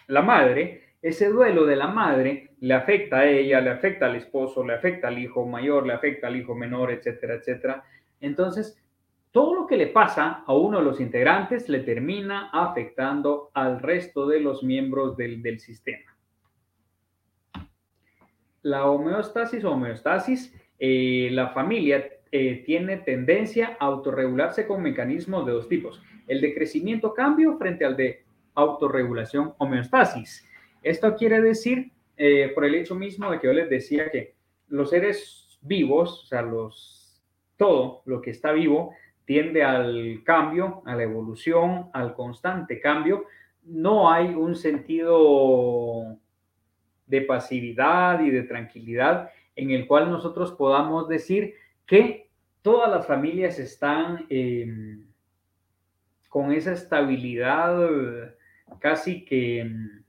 [0.09, 4.64] la madre, ese duelo de la madre le afecta a ella, le afecta al esposo,
[4.64, 7.85] le afecta al hijo mayor, le afecta al hijo menor, etcétera, etcétera.
[8.20, 8.81] Entonces,
[9.37, 14.27] todo lo que le pasa a uno de los integrantes le termina afectando al resto
[14.27, 16.16] de los miembros del, sistema.
[18.62, 25.53] La homeostasis o homeostasis, eh, la familia eh, tiene tendencia a autorregularse con mecanismos de
[25.53, 26.01] dos tipos.
[26.27, 30.49] El de crecimiento-cambio frente al de autorregulación homeostasis.
[30.83, 34.35] Esto quiere decir, eh, por el hecho mismo de que yo les decía que
[34.68, 37.22] los seres vivos, o sea, los,
[37.59, 38.94] todo lo que está vivo,
[39.27, 43.27] tiende al cambio, a la evolución, al constante cambio.
[43.65, 46.17] No hay un sentido
[47.07, 51.55] de pasividad y de tranquilidad en el cual nosotros podamos decir
[51.87, 52.29] que
[52.62, 55.05] todas las familias están em,
[56.29, 58.35] con esa estabilidad
[58.79, 60.03] casi que em,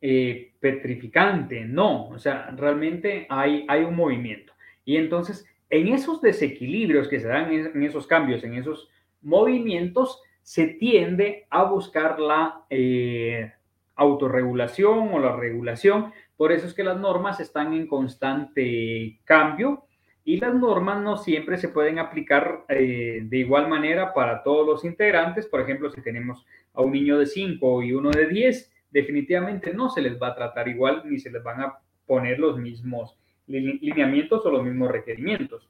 [0.00, 1.64] eh, petrificante.
[1.64, 4.52] No, o sea, realmente hay, hay un movimiento.
[4.84, 8.88] Y entonces en esos desequilibrios que se dan en esos cambios, en esos
[9.22, 13.52] movimientos, se tiende a buscar la eh,
[13.96, 16.12] autorregulación o la regulación.
[16.36, 19.86] Por eso es que las normas están en constante cambio
[20.22, 24.84] y las normas no siempre se pueden aplicar eh, de igual manera para todos los
[24.84, 25.46] integrantes.
[25.46, 29.88] Por ejemplo, si tenemos a un niño de 5 y uno de 10, definitivamente no
[29.88, 34.44] se les va a tratar igual ni se les van a poner los mismos lineamientos
[34.44, 35.68] o los mismos requerimientos.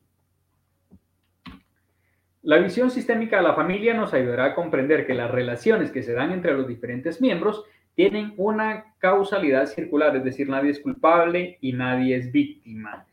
[2.43, 6.13] La visión sistémica de la familia nos ayudará a comprender que las relaciones que se
[6.13, 7.65] dan entre los diferentes miembros
[7.97, 13.07] tienen una causalidad circular, es decir, nadie es culpable y nadie es víctima.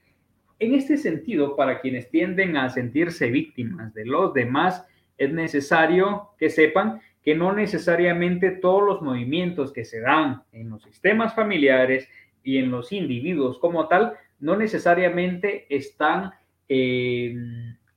[0.59, 4.85] En este sentido, para quienes tienden a sentirse víctimas de los demás,
[5.17, 10.83] es necesario que sepan que no necesariamente todos los movimientos que se dan en los
[10.83, 12.07] sistemas familiares
[12.43, 16.31] y en los individuos como tal, no necesariamente están
[16.67, 17.33] eh,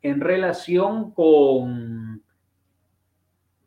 [0.01, 2.23] en relación con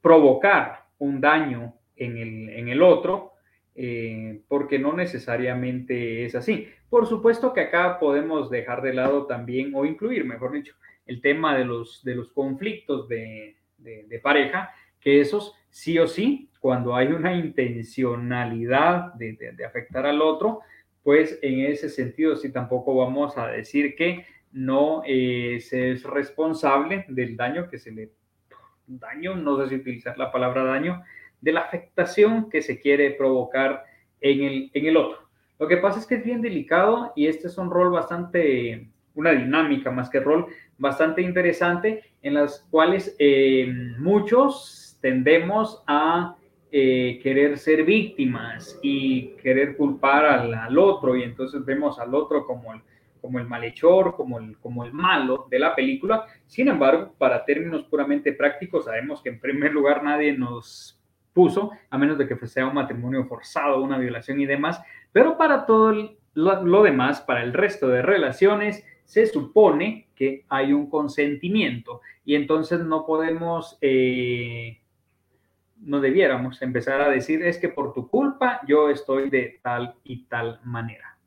[0.01, 3.33] provocar un daño en el, en el otro,
[3.75, 6.69] eh, porque no necesariamente es así.
[6.89, 10.73] Por supuesto que acá podemos dejar de lado también, o incluir, mejor dicho,
[11.05, 16.49] el tema de los, de los conflictos de, de, pareja, que esos sí o sí,
[16.61, 20.61] cuando hay una intencionalidad de, de, afectar al otro,
[21.03, 27.05] pues en ese sentido sí tampoco vamos a decir que no eh, se es responsable
[27.07, 28.11] del daño que se le...
[28.87, 31.03] Daño, no sé si utilizar la palabra daño,
[31.41, 33.85] de la afectación que se quiere provocar
[34.19, 35.29] en el, en el otro.
[35.59, 39.31] Lo que pasa es que es bien delicado y este es un rol bastante, una
[39.31, 46.35] dinámica más que rol, bastante interesante en las cuales eh, muchos tendemos a
[46.71, 51.15] eh, querer ser víctimas y querer culpar al, otro.
[51.15, 52.81] Y entonces vemos al otro como el,
[53.21, 56.25] como el malhechor, como el, como el malo de la película.
[56.45, 60.99] Sin embargo, para términos puramente prácticos, sabemos que en primer lugar nadie nos
[61.33, 65.65] puso, a menos de que sea un matrimonio forzado, una violación y demás, pero para
[65.65, 65.93] todo
[66.33, 72.01] lo, demás, para el resto de relaciones, se supone que hay un consentimiento.
[72.25, 74.79] Y entonces no podemos, eh,
[75.81, 80.25] no debiéramos empezar a decir es que por tu culpa yo estoy de tal y
[80.25, 81.17] tal manera.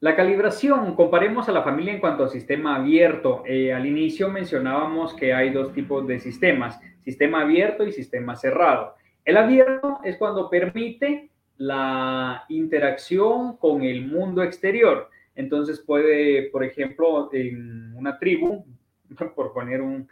[0.00, 3.44] La calibración, comparemos a la familia en cuanto a sistema abierto.
[3.46, 8.96] Eh, al inicio mencionábamos que hay dos tipos de sistemas, sistema abierto y sistema cerrado.
[9.24, 15.08] El abierto es cuando permite la interacción con el mundo exterior.
[15.36, 18.64] Entonces puede, por ejemplo, en una tribu,
[19.36, 20.08] por poner un,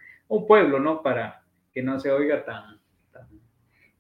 [0.46, 1.02] pueblo, ¿no?
[1.02, 1.39] Para
[1.72, 2.80] que no se oiga tan,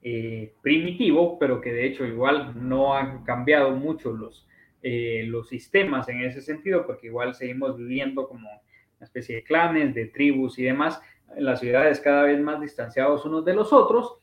[0.02, 4.48] eh, primitivo, pero que de hecho igual no han cambiado mucho los,
[4.82, 9.94] eh, los sistemas en ese sentido, porque igual seguimos viviendo como una especie de clanes,
[9.94, 11.02] de tribus y demás,
[11.36, 14.18] las ciudades cada vez más distanciados unos de los otros,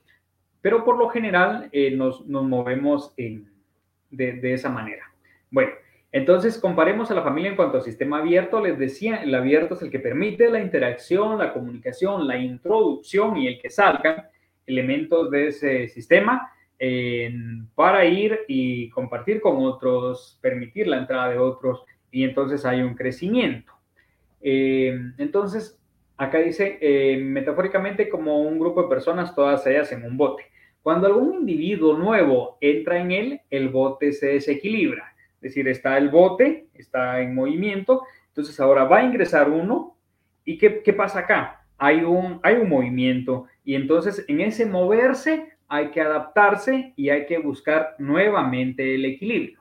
[0.62, 3.46] pero por lo general eh, nos, nos, movemos de,
[4.10, 5.04] de, esa manera.
[5.52, 5.72] Bueno,
[6.18, 8.60] entonces comparemos a la familia en cuanto al sistema abierto.
[8.60, 13.48] Les decía, el abierto es el que permite la interacción, la comunicación, la introducción y
[13.48, 14.26] el que salgan
[14.66, 16.52] elementos de ese sistema
[17.76, 22.96] para ir y compartir con otros, permitir la entrada de otros y entonces hay un
[22.96, 23.74] crecimiento.
[24.42, 25.80] Eh, entonces,
[26.18, 30.44] acá dice, eh, metafóricamente como un grupo de personas, todas ellas en un bote.
[30.82, 35.16] Cuando algún individuo nuevo entra en él, el bote se desequilibra.
[35.38, 39.96] Es decir, está el bote, está en movimiento, entonces ahora va a ingresar uno.
[40.46, 41.66] ¿Y qué, qué pasa acá?
[41.78, 47.26] Hay un, hay un movimiento y entonces en ese moverse hay que adaptarse y hay
[47.26, 49.60] que buscar nuevamente el equilibrio.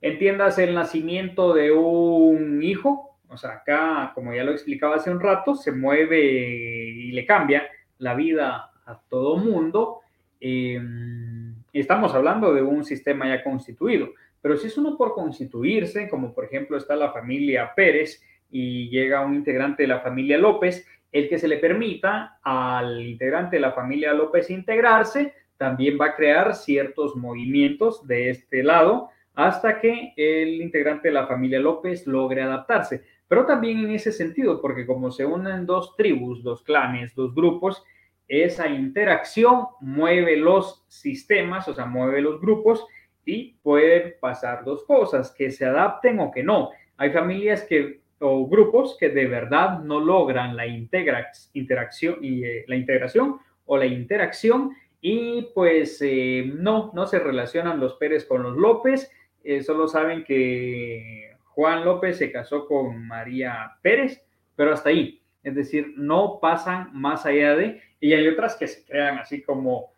[0.00, 5.20] Entiendas el nacimiento de un hijo, o sea, acá, como ya lo explicaba hace un
[5.20, 7.64] rato, se mueve y le cambia
[7.98, 10.00] la vida a todo mundo.
[10.40, 14.10] Em, estamos hablando de un sistema ya constituido,
[14.46, 19.26] pero si es uno por constituirse, como por ejemplo está la familia Pérez y llega
[19.26, 23.72] un integrante de la familia López, el que se le permita al integrante de la
[23.72, 30.62] familia López integrarse también va a crear ciertos movimientos de este lado hasta que el
[30.62, 33.02] integrante de la familia López logre adaptarse.
[33.26, 37.82] Pero también en ese sentido, porque como se unen dos tribus, dos clanes, dos grupos,
[38.28, 42.86] esa interacción mueve los sistemas, o sea, mueve los grupos
[43.26, 46.70] y puede pasar dos cosas, que se adapten o que no.
[46.96, 52.76] Hay familias que o grupos que de verdad no logran la interacción y eh, la
[52.76, 58.56] integración o la interacción y pues eh, no, no se relacionan los Pérez con los
[58.56, 59.10] López,
[59.44, 64.24] eh, solo saben que Juan López se casó con María Pérez,
[64.56, 68.84] pero hasta ahí, es decir, no pasan más allá de, y hay otras que se
[68.84, 69.92] crean así como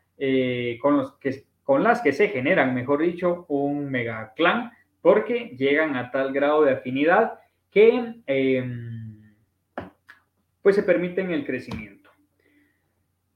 [0.82, 5.96] con, los que, con las que se generan, mejor dicho, un mega clan porque llegan
[5.96, 7.40] a tal grado de afinidad
[7.70, 9.34] que em,
[10.62, 12.08] pues se permiten el crecimiento.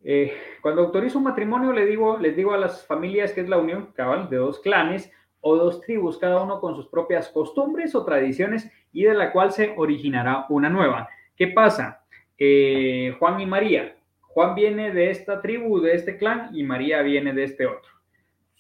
[0.03, 3.59] Eh, cuando autorizo un matrimonio, le digo, les digo a las familias que es la
[3.59, 5.13] unión cabal de dos clanes
[5.43, 9.53] o dos tribus, cada uno con sus propias costumbres o tradiciones y de la cual
[9.53, 11.07] se originará una nueva.
[11.37, 12.07] ¿Qué pasa?
[12.39, 13.95] Eh, Juan y María.
[14.23, 17.92] Juan viene de esta tribu, de este clan, y María viene de este otro.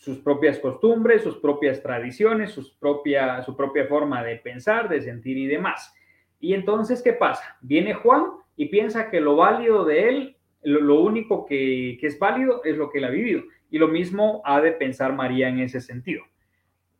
[0.02, 5.38] Sus propias costumbres, sus propias tradiciones, sus propia, su propia forma de pensar, de sentir
[5.38, 5.94] y demás.
[6.40, 7.56] Y entonces, ¿qué pasa?
[7.60, 8.24] Viene Juan
[8.56, 12.90] y piensa que lo válido de él, lo, único que, que es válido es lo
[12.90, 13.42] que él ha vivido.
[13.70, 16.24] Y lo mismo ha de pensar María en ese sentido.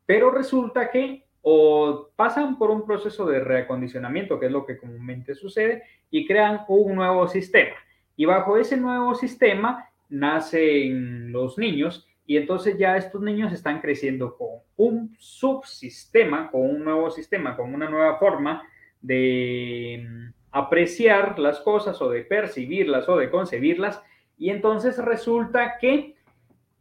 [0.07, 5.34] Pero resulta que o pasan por un proceso de reacondicionamiento, que es lo que comúnmente
[5.34, 7.74] sucede, y crean un nuevo sistema.
[8.16, 14.36] Y bajo ese nuevo sistema nacen los niños y entonces ya estos niños están creciendo
[14.36, 18.62] con un subsistema, con un nuevo sistema, con una nueva forma
[19.00, 24.02] de mm, apreciar las cosas o de percibirlas o de concebirlas.
[24.38, 26.14] Y entonces resulta que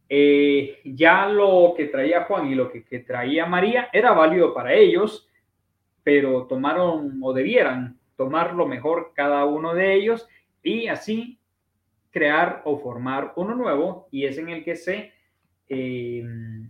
[0.08, 5.28] eh, ya lo que traía Juan y lo que, traía María era válido para ellos,
[6.02, 10.28] pero tomaron o debieran tomar lo mejor cada uno de ellos
[10.62, 11.38] y así
[12.10, 15.12] crear o formar uno nuevo y es en el que se
[15.68, 16.22] eh,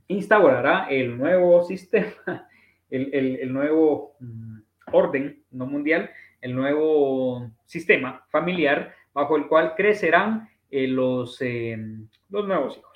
[0.09, 2.49] instaurará el nuevo sistema,
[2.91, 4.59] el, nuevo mm,
[4.93, 11.39] orden, no mundial, el nuevo sistema familiar bajo el cual crecerán eh, los,
[12.31, 12.93] los nuevos hijos.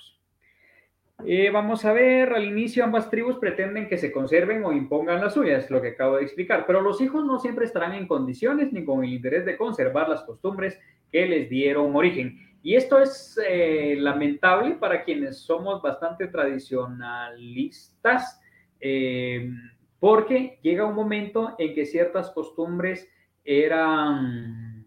[1.25, 5.33] Eh, vamos a ver, al inicio ambas tribus pretenden que se conserven o impongan las
[5.33, 8.85] suyas, lo que acabo de explicar, pero los hijos no siempre estarán en condiciones ni
[8.85, 10.79] con el interés de conservar las costumbres
[11.11, 12.37] que les dieron origen.
[12.67, 18.41] Y esto es eh, lamentable para quienes somos bastante tradicionalistas,
[18.81, 19.49] eh,
[20.01, 23.09] porque llega un momento en que ciertas costumbres
[23.45, 24.85] eran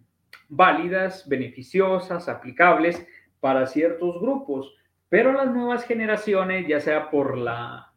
[0.50, 3.06] válidas, beneficiosas, aplicables
[3.40, 4.76] para ciertos grupos
[5.08, 7.94] pero las nuevas generaciones, ya sea por la...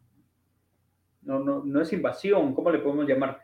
[1.23, 3.41] No, no, no es invasión, ¿cómo le podemos llamar?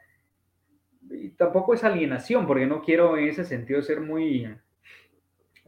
[1.12, 4.56] Y tampoco es alienación, porque no quiero en ese sentido ser muy,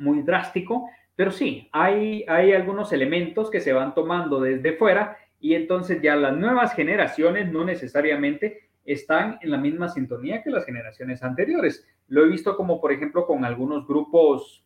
[0.02, 5.54] muy drástico, pero sí, hay, hay algunos elementos que se van tomando desde fuera y
[5.56, 11.24] entonces ya las nuevas generaciones no necesariamente están en la misma sintonía que las generaciones
[11.24, 11.88] anteriores.
[12.08, 14.66] Lo he visto como, por ejemplo, con algunos grupos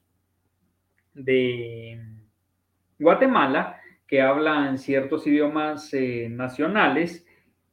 [1.13, 1.99] de
[2.99, 7.25] Guatemala, que hablan ciertos idiomas eh, nacionales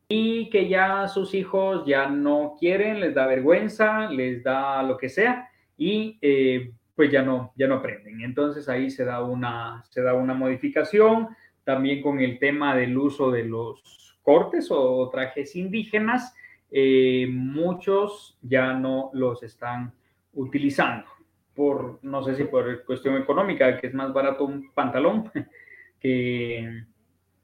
[0.09, 5.09] y que ya sus hijos ya no quieren, les da vergüenza, les da lo que
[5.09, 8.21] sea y eh, pues ya no, ya no aprenden.
[8.21, 11.31] Entonces ahí se da, una, se da una modificación
[11.65, 16.33] también con el tema del uso de los cortes o trajes indígenas.
[16.71, 19.93] Eh, muchos ya no los están
[20.35, 21.09] utilizando
[21.57, 25.29] por, no sé si por cuestión económica, que es más barato un pantalón
[26.01, 26.85] que,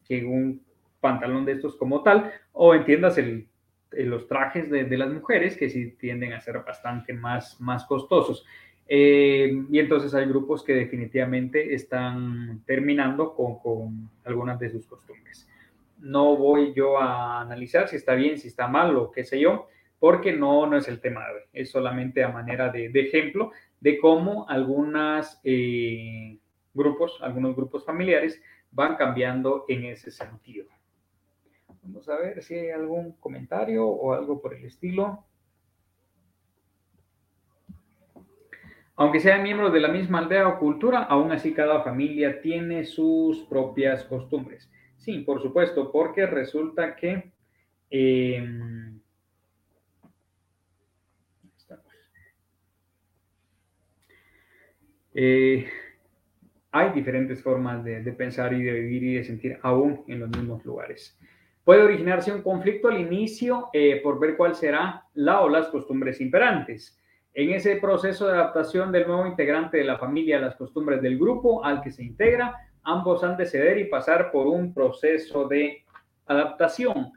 [0.07, 0.63] que un
[1.01, 3.49] pantalón de estos como tal, o entiendas el,
[3.91, 8.47] los trajes de, las mujeres que sí tienden a ser bastante más, más costosos.
[8.89, 15.47] Eh, y entonces hay grupos que definitivamente están terminando con, con, algunas de sus costumbres.
[15.99, 19.67] No voy yo a analizar si está bien, si está mal o qué sé yo,
[19.99, 21.43] porque no, no es el tema de hoy.
[21.53, 26.39] Es solamente a manera de, de ejemplo de cómo algunos eh,
[26.75, 30.67] grupos, algunos grupos familiares van cambiando en ese sentido.
[31.83, 35.25] Vamos a ver si hay algún comentario o algo por el estilo.
[38.99, 43.45] Aunque sean miembros de la misma aldea o cultura, aún así cada familia tiene sus
[43.45, 44.71] propias costumbres.
[44.97, 47.33] Sí, por supuesto, porque resulta que
[47.91, 48.45] eh,
[55.21, 55.67] Eh,
[56.71, 60.65] hay diferentes formas de, pensar y de vivir y de sentir aún en los mismos
[60.65, 61.19] lugares.
[61.65, 66.21] Puede originarse un conflicto al inicio eh, por ver cuál será la o las costumbres
[66.21, 66.98] imperantes.
[67.39, 71.17] En ese proceso de adaptación del nuevo integrante de la familia a las costumbres del
[71.17, 75.85] grupo al que se integra, ambos han de ceder y pasar por un proceso de
[76.27, 77.13] adaptación.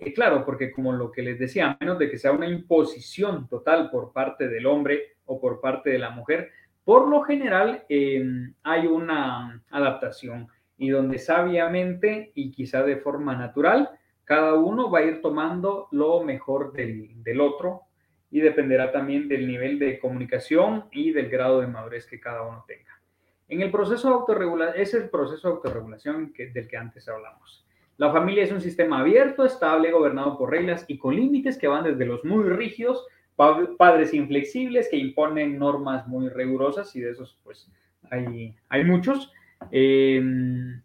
[0.00, 3.46] Eh, claro, porque como lo que les decía, a menos de que sea una imposición
[3.46, 6.48] total por parte del hombre o por parte de la mujer,
[6.82, 10.48] por lo general em, hay una adaptación
[10.78, 13.90] y donde sabiamente y quizá de forma natural,
[14.24, 17.82] cada uno va a ir tomando lo mejor del, otro
[18.30, 22.64] y dependerá también del nivel de comunicación y del grado de madurez que cada uno
[22.66, 23.00] tenga.
[23.48, 27.66] En el proceso de autorregulación, es el proceso de autorregulación del que antes hablamos.
[27.96, 31.84] La familia es un sistema abierto, estable, gobernado por reglas y con límites que van
[31.84, 33.06] desde los muy rígidos,
[33.36, 37.70] padres inflexibles que imponen normas muy rigurosas, y de esos pues
[38.10, 39.32] hay, hay muchos,
[39.70, 40.82] em,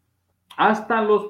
[0.57, 1.27] hasta los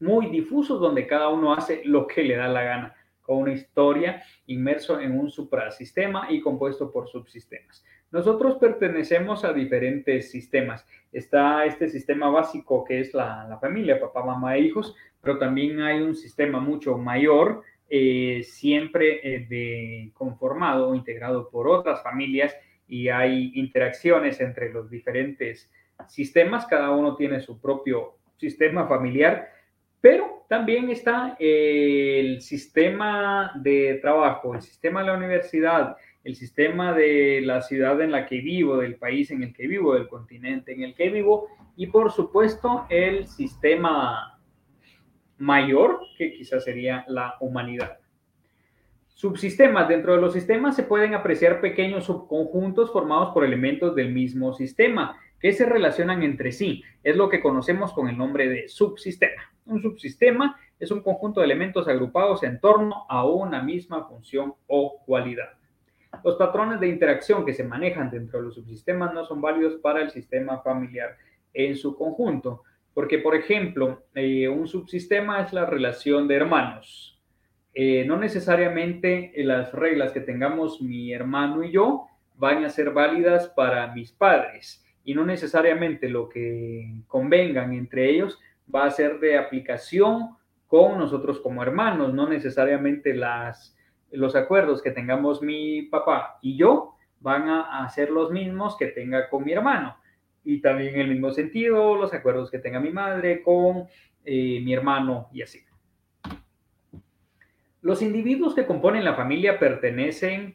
[0.00, 2.96] muy difusos donde cada uno hace lo que le da la gana,
[3.30, 7.84] con una historia inmerso en un suprasistema y compuesto por subsistemas.
[8.10, 10.84] Nosotros pertenecemos a diferentes sistemas.
[11.12, 16.00] Está este sistema básico que es la, familia, papá, mamá e hijos, pero también hay
[16.00, 22.56] un sistema mucho mayor, eh, siempre eh, conformado o integrado por otras familias
[22.88, 25.70] y hay interacciones entre los diferentes
[26.08, 26.66] sistemas.
[26.66, 29.52] Cada uno tiene su propio sistema familiar,
[30.00, 37.40] pero también está el sistema de trabajo, el sistema de la universidad, el sistema de
[37.42, 40.82] la ciudad en la que vivo, del país en el que vivo, del continente en
[40.82, 44.38] el que vivo y por supuesto el sistema
[45.38, 47.98] mayor que quizás sería la humanidad.
[49.08, 49.88] Subsistemas.
[49.88, 55.18] Dentro de los sistemas se pueden apreciar pequeños subconjuntos formados por elementos del mismo sistema
[55.38, 56.82] que se relacionan entre sí.
[57.02, 59.42] Es lo que conocemos con el nombre de subsistema.
[59.70, 64.98] Un subsistema es un conjunto de elementos agrupados en torno a una misma función o
[65.06, 65.50] cualidad.
[66.24, 70.02] Los patrones de interacción que se manejan dentro de los subsistemas no son válidos para
[70.02, 71.16] el sistema familiar
[71.54, 77.22] en su conjunto, porque, por ejemplo, eh, un subsistema es la relación de hermanos.
[77.72, 83.46] Eh, no necesariamente las reglas que tengamos mi hermano y yo van a ser válidas
[83.50, 88.40] para mis padres y no necesariamente lo que convengan entre ellos
[88.74, 93.76] va a ser de aplicación con nosotros como hermanos, no necesariamente las
[94.12, 99.28] los acuerdos que tengamos mi papá y yo van a, ser los mismos que tenga
[99.28, 99.96] con mi hermano.
[100.42, 103.86] Y también en el mismo sentido, los acuerdos que tenga mi madre con
[104.24, 105.60] eh, mi hermano y así.
[107.82, 110.54] Los individuos que componen la familia pertenecen,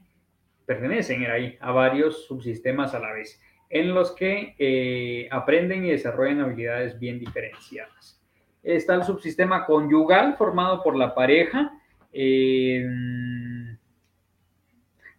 [0.66, 3.40] pertenecen ahí, a varios subsistemas a la vez,
[3.70, 8.22] en los que eh, aprenden y desarrollan habilidades bien diferenciadas.
[8.64, 11.72] Está el subsistema conyugal formado por la pareja,
[12.12, 12.88] eh,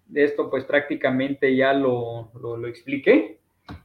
[0.07, 3.39] de esto pues prácticamente ya lo, lo, expliqué.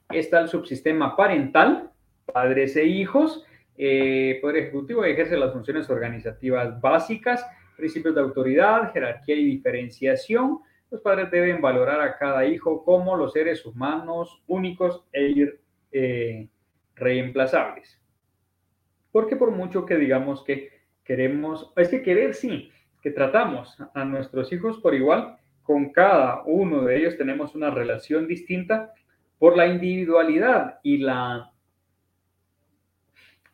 [0.09, 1.91] Está el subsistema parental,
[2.32, 3.45] padres e hijos.
[3.78, 7.45] Eh, Poder Ejecutivo ejerce las funciones organizativas básicas,
[7.76, 10.59] principios de autoridad, jerarquía y diferenciación.
[10.91, 15.57] Los padres deben valorar a cada hijo como los seres humanos únicos e
[15.91, 16.49] eh,
[16.95, 17.99] reemplazables.
[19.11, 20.69] Porque por mucho que digamos que
[21.03, 22.69] queremos, es que querer sí,
[23.01, 28.27] que tratamos a nuestros hijos por igual, con cada uno de ellos tenemos una relación
[28.27, 28.93] distinta
[29.39, 31.51] por la individualidad y la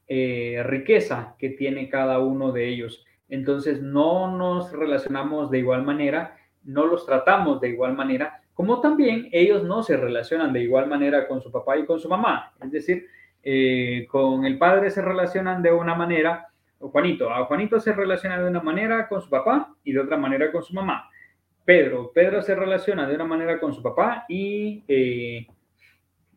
[0.07, 3.05] eh, riqueza que tiene cada uno de ellos.
[3.29, 6.36] Entonces no nos relacionamos de igual manera,
[6.68, 11.28] no los tratamos de igual manera, como también ellos no se relacionan de igual manera
[11.28, 12.53] con su papá y con su mamá.
[12.61, 13.07] Es decir,
[13.43, 16.47] eh, con el padre se relacionan de una manera,
[16.80, 20.51] Juanito, a Juanito se relaciona de una manera con su papá y de otra manera
[20.51, 21.09] con su mamá.
[21.63, 25.47] Pedro, Pedro se relaciona de una manera con su papá y eh,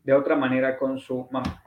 [0.03, 1.63] de otra manera con su mamá.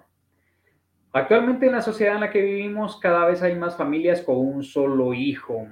[1.12, 4.64] Actualmente en la sociedad en la que vivimos cada vez hay más familias con un
[4.64, 5.68] solo hijo.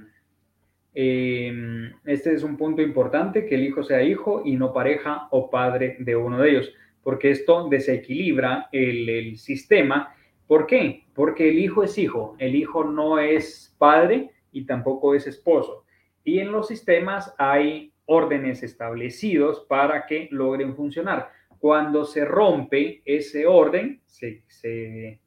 [0.94, 5.50] Em, este es un punto importante, que el hijo sea hijo y no pareja o
[5.50, 6.72] padre de uno de ellos,
[7.02, 10.14] porque esto desequilibra el sistema
[10.52, 11.06] ¿Por qué?
[11.14, 15.86] Porque el hijo es hijo, el hijo no es padre y tampoco es esposo.
[16.24, 21.30] Y en los sistemas hay órdenes establecidos para que logren funcionar.
[21.58, 25.22] Cuando se rompe ese orden, se,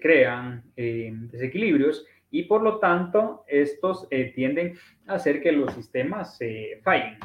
[0.00, 2.06] crean eh, desequilibrios
[2.38, 7.18] y por lo tanto estos eh, tienden a hacer que los sistemas se fallen.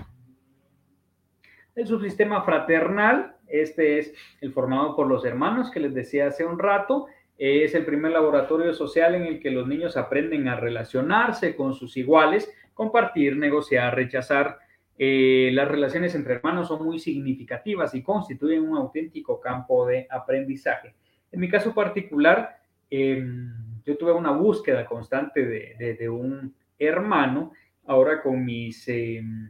[1.76, 6.60] El subsistema fraternal, este es el formado por los hermanos que les decía hace un
[6.60, 7.08] rato,
[7.38, 11.98] es el primer laboratorio social en el que los niños aprenden a relacionarse con sus
[11.98, 14.60] iguales, compartir, negociar, rechazar.
[14.98, 20.94] Eh, las relaciones entre hermanos son muy significativas y constituyen un auténtico campo de aprendizaje.
[21.32, 22.58] En mi caso particular,
[22.90, 27.54] em, yo tuve una búsqueda constante de, un hermano.
[27.86, 29.50] Ahora con mis em,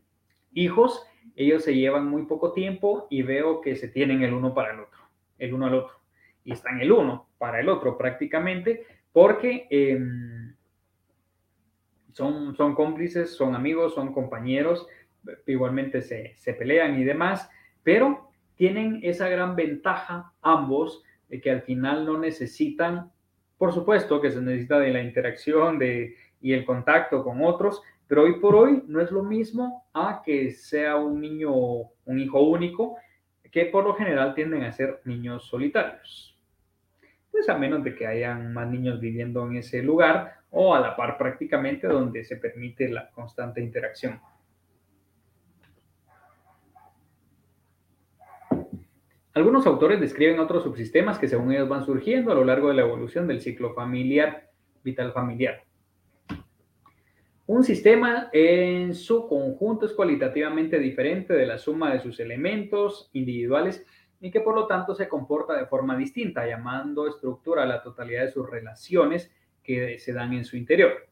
[0.53, 1.05] hijos
[1.35, 4.79] ellos se llevan muy poco tiempo y veo que se tienen el uno para el
[4.79, 4.99] otro,
[5.37, 5.95] el uno al otro.
[6.43, 10.55] Y están el uno para el otro prácticamente, porque em,
[12.11, 14.87] son, son cómplices, son amigos, son compañeros,
[15.45, 17.49] igualmente se, se pelean y demás,
[17.83, 23.11] pero tienen esa gran ventaja ambos de que al final no necesitan
[23.61, 28.23] Por supuesto que se necesita de la interacción de, y el contacto con otros, pero
[28.23, 32.97] hoy por hoy no es lo mismo a que sea un niño, un hijo único,
[33.51, 36.35] que por lo general tienden a ser niños solitarios.
[37.29, 40.95] Pues a menos de que hayan más niños viviendo en ese lugar o a la
[40.95, 44.19] par prácticamente donde se permite la constante interacción.
[49.33, 52.81] Algunos autores describen otros subsistemas que según ellos van surgiendo a lo largo de la
[52.81, 54.49] evolución del ciclo familiar,
[54.83, 55.63] vital familiar.
[57.47, 63.85] Un sistema en su conjunto es cualitativamente diferente de la suma de sus elementos individuales
[64.19, 68.25] y que por lo tanto se comporta de forma distinta, llamando estructura a la totalidad
[68.25, 69.31] de sus relaciones
[69.63, 71.07] que se dan en su interior.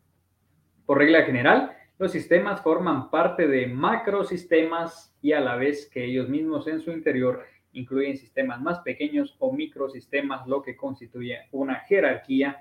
[0.85, 6.29] Por regla general, los sistemas forman parte de macrosistemas y a la vez que ellos
[6.29, 7.43] mismos en su interior
[7.73, 12.57] incluyen sistemas más pequeños o microsistemas, lo que constituye una jerarquía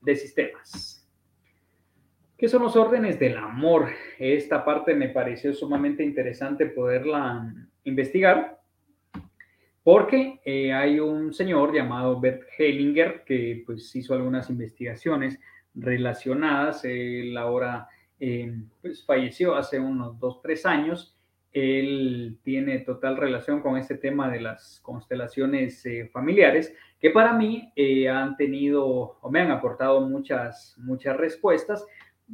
[0.00, 1.08] de sistemas.
[2.36, 3.88] ¿Qué son los órdenes del amor?
[4.18, 7.52] Esta parte me pareció sumamente interesante poderla
[7.84, 8.60] investigar
[9.82, 15.40] porque eh, hay un señor llamado Bert Hellinger que pues hizo algunas investigaciones
[15.74, 16.84] relacionadas.
[16.84, 17.88] Él ahora
[18.20, 21.17] eh, pues falleció hace unos dos, tres años
[21.58, 27.72] él tiene total relación con este tema de las constelaciones eh, familiares, que para mí
[27.76, 28.86] eh, han tenido
[29.20, 31.86] o me han aportado muchas, muchas respuestas.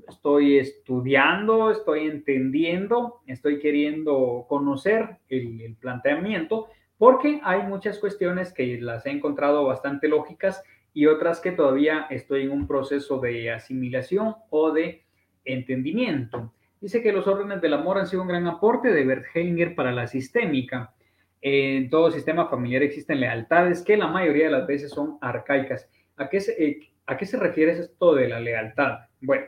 [0.08, 6.68] Estoy estudiando, estoy entendiendo, estoy queriendo conocer el planteamiento,
[6.98, 10.62] porque hay muchas cuestiones que las he encontrado bastante lógicas
[10.92, 15.04] y otras que todavía estoy en un proceso de asimilación o de
[15.44, 16.52] entendimiento.
[16.84, 19.90] Dice que los órdenes del amor han sido un gran aporte de Bert Hellinger para
[19.90, 20.92] la sistémica.
[21.40, 25.88] En todo sistema familiar existen lealtades que la mayoría de las veces son arcaicas.
[26.18, 28.98] ¿A qué se, eh, ¿a qué se refiere esto de la lealtad?
[29.22, 29.46] Bueno,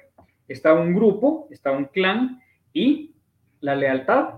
[0.48, 2.40] está un grupo, está un clan
[2.72, 3.14] y
[3.60, 4.36] la lealtad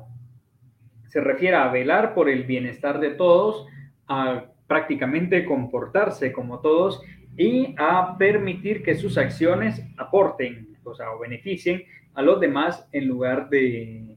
[1.06, 3.68] se refiere a velar por el bienestar de todos,
[4.08, 7.00] a prácticamente comportarse como todos
[7.36, 11.84] y a permitir que sus acciones aporten, o sea, o beneficien
[12.14, 14.16] a los demás en lugar de,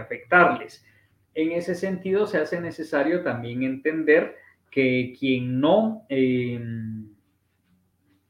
[0.00, 0.84] afectarles.
[1.34, 4.36] En ese sentido, se hace necesario también entender
[4.70, 7.08] que quien no em,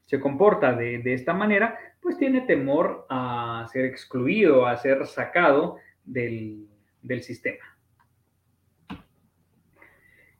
[0.05, 6.67] se comporta de, esta manera, pues tiene temor a ser excluido, a ser sacado del,
[7.21, 7.63] sistema.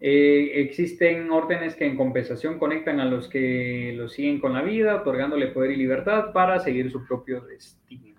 [0.01, 4.95] Eh, existen órdenes que en compensación conectan a los que lo siguen con la vida,
[4.95, 8.18] otorgándole poder y libertad para seguir su propio destino.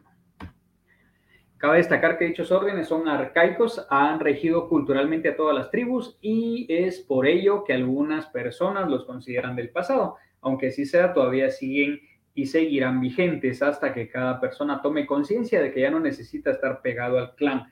[1.60, 6.64] Cabe destacar que dichos órdenes son arcaicos, han regido culturalmente a todas las tribus y
[6.70, 12.00] es por ello que algunas personas los consideran del pasado, aunque así sea, todavía siguen
[12.34, 16.80] y seguirán vigentes hasta que cada persona tome conciencia de que ya no necesita estar
[16.80, 17.70] pegado al clan.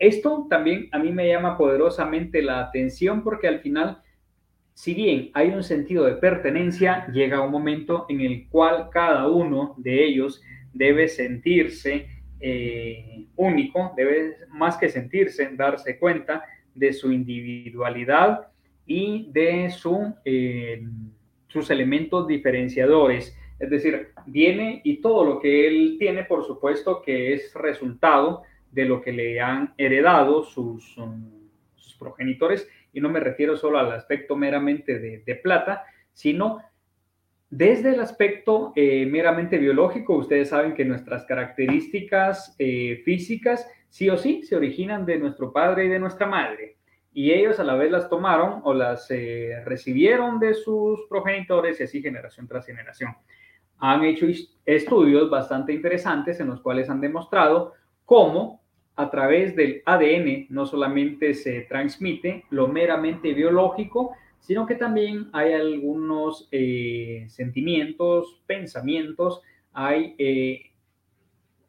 [0.00, 4.02] Esto también a mí me llama poderosamente la atención porque al final,
[4.74, 9.76] si bien hay un sentido de pertenencia, llega un momento en el cual cada uno
[9.78, 18.48] de ellos debe sentirse eh, único, debe más que sentirse, darse cuenta de su individualidad
[18.86, 20.82] y de su, eh,
[21.48, 23.36] sus elementos diferenciadores.
[23.58, 28.86] Es decir, viene y todo lo que él tiene, por supuesto, que es resultado de
[28.86, 30.96] lo que le han heredado sus,
[31.74, 36.62] sus progenitores, y no me refiero solo al aspecto meramente de, de plata, sino
[37.50, 44.16] desde el aspecto eh, meramente biológico, ustedes saben que nuestras características eh, físicas sí o
[44.16, 46.76] sí se originan de nuestro padre y de nuestra madre.
[47.12, 51.82] Y ellos a la vez las tomaron o las eh, recibieron de sus progenitores y
[51.82, 53.16] así generación tras generación.
[53.78, 54.26] Han hecho
[54.64, 57.72] estudios bastante interesantes en los cuales han demostrado
[58.04, 58.62] cómo
[58.94, 65.52] a través del ADN no solamente se transmite lo meramente biológico, sino que también hay
[65.52, 70.62] algunos eh, sentimientos, pensamientos, hay eh,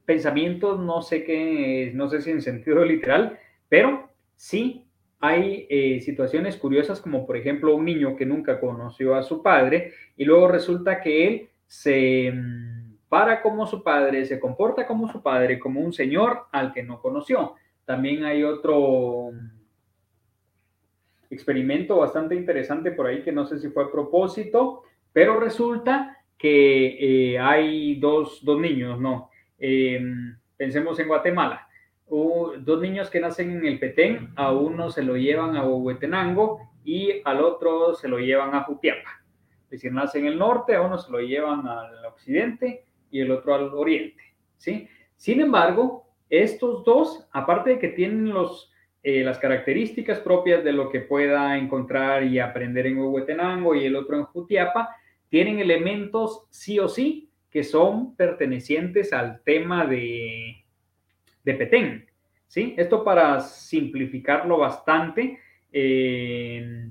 [0.05, 3.37] pensamientos, no sé qué, no sé si en sentido literal,
[3.69, 4.85] pero sí
[5.19, 9.93] hay eh, situaciones curiosas como por ejemplo un niño que nunca conoció a su padre
[10.17, 15.21] y luego resulta que él se mm, para como su padre, se comporta como su
[15.21, 17.55] padre, como un señor al que no conoció.
[17.85, 19.31] También hay otro
[21.31, 27.33] experimento bastante interesante por ahí que no sé si fue a propósito, pero resulta que
[27.33, 29.29] eh, hay dos, niños, ¿no?
[29.57, 31.67] Em, pensemos en Guatemala.
[32.07, 37.21] dos niños que nacen en el Petén, a uno se lo llevan a Huehuetenango y
[37.23, 39.23] al otro se lo llevan a Jutiapa.
[39.63, 43.31] Es decir, nace en el norte, a uno se lo llevan al occidente y el
[43.31, 44.21] otro al oriente,
[44.57, 44.89] ¿sí?
[45.15, 48.70] Sin embargo, estos dos, aparte de que tienen los,
[49.03, 53.95] eh, las características propias de lo que pueda encontrar y aprender en Huehuetenango y el
[53.95, 54.95] otro en Jutiapa,
[55.27, 60.63] tienen elementos sí o sí que son pertenecientes al tema de,
[61.43, 62.05] de Petén.
[62.47, 62.75] ¿sí?
[62.77, 65.39] Esto para simplificarlo bastante,
[65.71, 66.89] eh,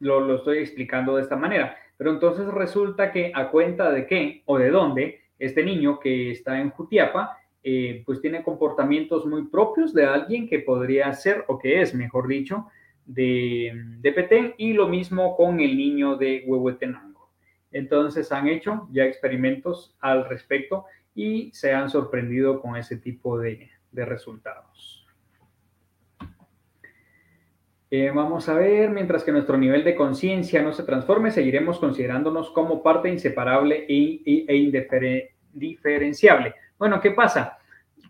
[0.00, 1.76] lo, lo, estoy explicando de esta manera.
[1.96, 6.60] Pero entonces resulta que a cuenta de qué o de dónde este niño que está
[6.60, 11.80] en Jutiapa, eh, pues tiene comportamientos muy propios de alguien que podría ser, o que
[11.80, 12.66] es, mejor dicho,
[13.04, 17.30] de, de Petén, y lo mismo con el niño de Huehuetenango.
[17.70, 23.70] Entonces han hecho ya experimentos al respecto y se han sorprendido con ese tipo de,
[23.92, 25.06] de resultados.
[27.90, 32.50] Eh, vamos a ver, mientras que nuestro nivel de conciencia no se transforme, seguiremos considerándonos
[32.50, 34.56] como parte inseparable e, e, e
[35.54, 36.54] indiferenciable.
[36.78, 37.58] Bueno, ¿qué pasa?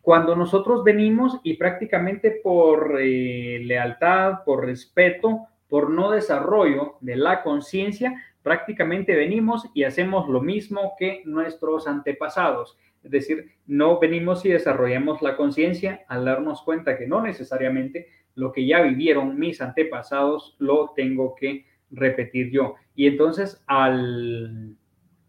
[0.03, 7.43] Cuando nosotros venimos y prácticamente por eh, lealtad, por respeto, por no desarrollo de la
[7.43, 12.79] conciencia, prácticamente venimos y hacemos lo mismo que nuestros antepasados.
[13.03, 18.53] Es decir, no venimos y desarrollamos la conciencia al darnos cuenta que no necesariamente lo
[18.53, 22.75] que ya vivieron mis antepasados lo tengo que repetir yo.
[22.95, 24.77] Y entonces al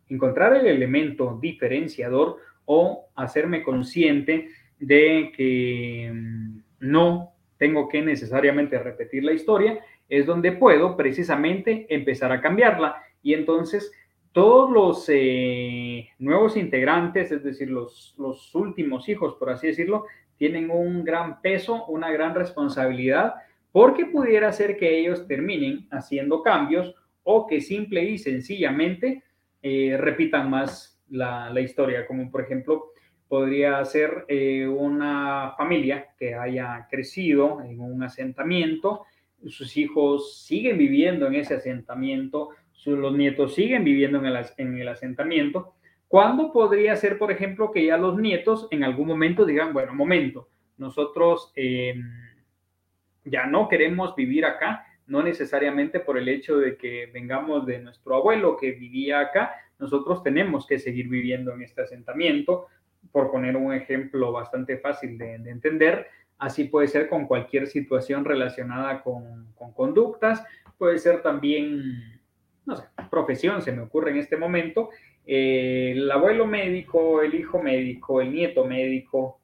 [0.07, 2.37] encontrar el elemento diferenciador
[2.71, 10.51] o hacerme consciente de que mm, no tengo que necesariamente repetir la historia, es donde
[10.51, 13.01] puedo precisamente empezar a cambiarla.
[13.23, 13.91] Y entonces
[14.33, 20.05] todos los eh, nuevos integrantes, es decir, los, los últimos hijos, por así decirlo,
[20.37, 23.33] tienen un gran peso, una gran responsabilidad,
[23.71, 26.93] porque pudiera ser que ellos terminen haciendo cambios
[27.23, 29.23] o que simple y sencillamente
[29.63, 32.91] eh, repitan más la, historia, como por ejemplo
[33.27, 39.05] podría ser eh, una familia que haya crecido en un asentamiento,
[39.47, 42.49] sus hijos siguen viviendo en ese asentamiento,
[42.85, 45.75] los nietos siguen viviendo en el, en el asentamiento,
[46.07, 50.49] ¿cuándo podría ser, por ejemplo, que ya los nietos en algún momento digan, bueno, momento,
[50.77, 51.95] nosotros eh,
[53.25, 58.15] ya no queremos vivir acá, no necesariamente por el hecho de que vengamos de nuestro
[58.15, 62.67] abuelo que vivía acá, nosotros tenemos que seguir viviendo en este asentamiento,
[63.11, 66.07] por poner un ejemplo bastante fácil de, de entender,
[66.37, 70.43] así puede ser con cualquier situación relacionada con, con conductas,
[70.77, 72.19] puede ser también
[72.69, 74.89] no sé, profesión se me ocurre en este momento,
[75.25, 79.41] eh, el abuelo médico, el hijo médico, el nieto médico,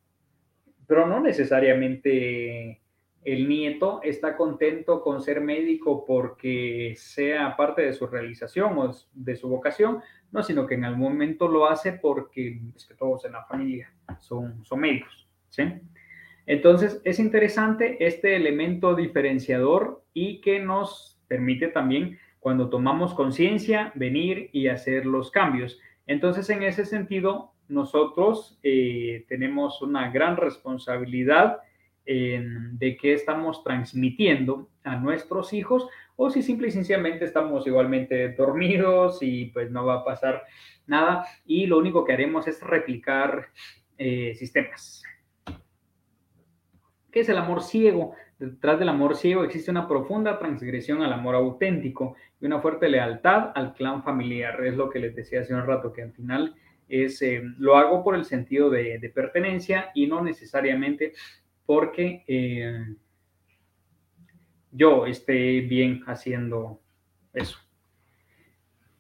[0.88, 2.82] pero no necesariamente
[3.24, 9.36] el nieto está contento con ser médico porque sea parte de su realización o de
[9.36, 10.02] su vocación,
[10.32, 13.94] no, sino que en algún momento lo hace porque es que todos en la familia
[14.20, 15.28] son, son médicos.
[16.46, 24.50] Entonces, es interesante este elemento diferenciador y que nos permite también cuando tomamos conciencia, venir
[24.52, 25.80] y hacer los cambios.
[26.06, 31.60] Entonces, en ese sentido, nosotros eh, tenemos una gran responsabilidad
[32.08, 39.20] de qué estamos transmitiendo a nuestros hijos o si simple y sencillamente estamos igualmente dormidos
[39.22, 40.44] y pues no va a pasar
[40.88, 43.48] nada y lo único que haremos es replicar
[43.98, 45.04] eh, sistemas.
[47.12, 48.14] ¿Qué es el amor ciego?
[48.38, 53.52] Detrás del amor ciego existe una profunda transgresión al amor auténtico y una fuerte lealtad
[53.56, 54.66] al clan familiar.
[54.66, 56.54] Es lo que les decía hace un rato, que al final
[56.90, 61.14] es, eh, lo hago por el sentido de, pertenencia y no necesariamente
[61.66, 62.96] porque eh,
[64.76, 66.80] yo esté bien haciendo
[67.34, 67.58] eso.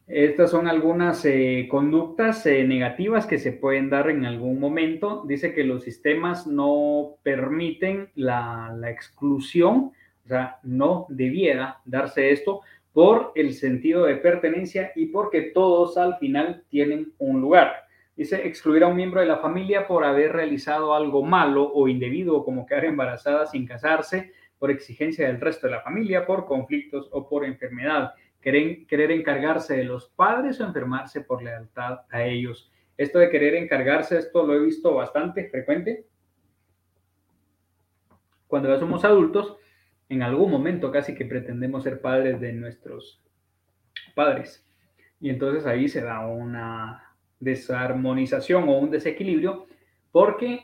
[0.07, 5.23] Estas son algunas eh, conductas eh, negativas que se pueden dar en algún momento.
[5.27, 9.91] Dice que los sistemas no permiten la, la, exclusión,
[10.23, 12.61] o sea, no debiera darse esto
[12.93, 17.73] por el sentido de pertenencia y porque todos al final tienen un lugar.
[18.15, 22.45] Dice excluir a un miembro de la familia por haber realizado algo malo o indebido,
[22.45, 27.27] como quedar embarazada sin casarse, por exigencia del resto de la familia, por conflictos o
[27.27, 32.71] por enfermedad querer, encargarse de los padres o enfermarse por lealtad a ellos.
[32.95, 36.05] Esto de querer encargarse, esto lo he visto bastante frecuente.
[38.47, 39.57] Cuando ya somos adultos,
[40.09, 43.19] en algún momento casi que pretendemos ser padres de nuestros
[44.13, 44.63] padres.
[45.19, 49.65] Y entonces ahí se da una desarmonización o un desequilibrio
[50.11, 50.63] porque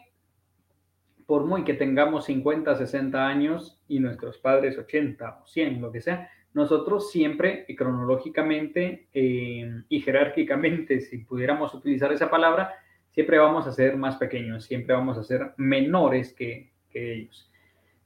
[1.32, 6.02] por muy que tengamos 50, 60 años y nuestros padres 80 o 100, lo que
[6.02, 12.74] sea, nosotros siempre, cronológicamente eh, y jerárquicamente, si pudiéramos utilizar esa palabra,
[13.12, 17.50] siempre vamos a ser más pequeños, siempre vamos a ser menores que, que ellos.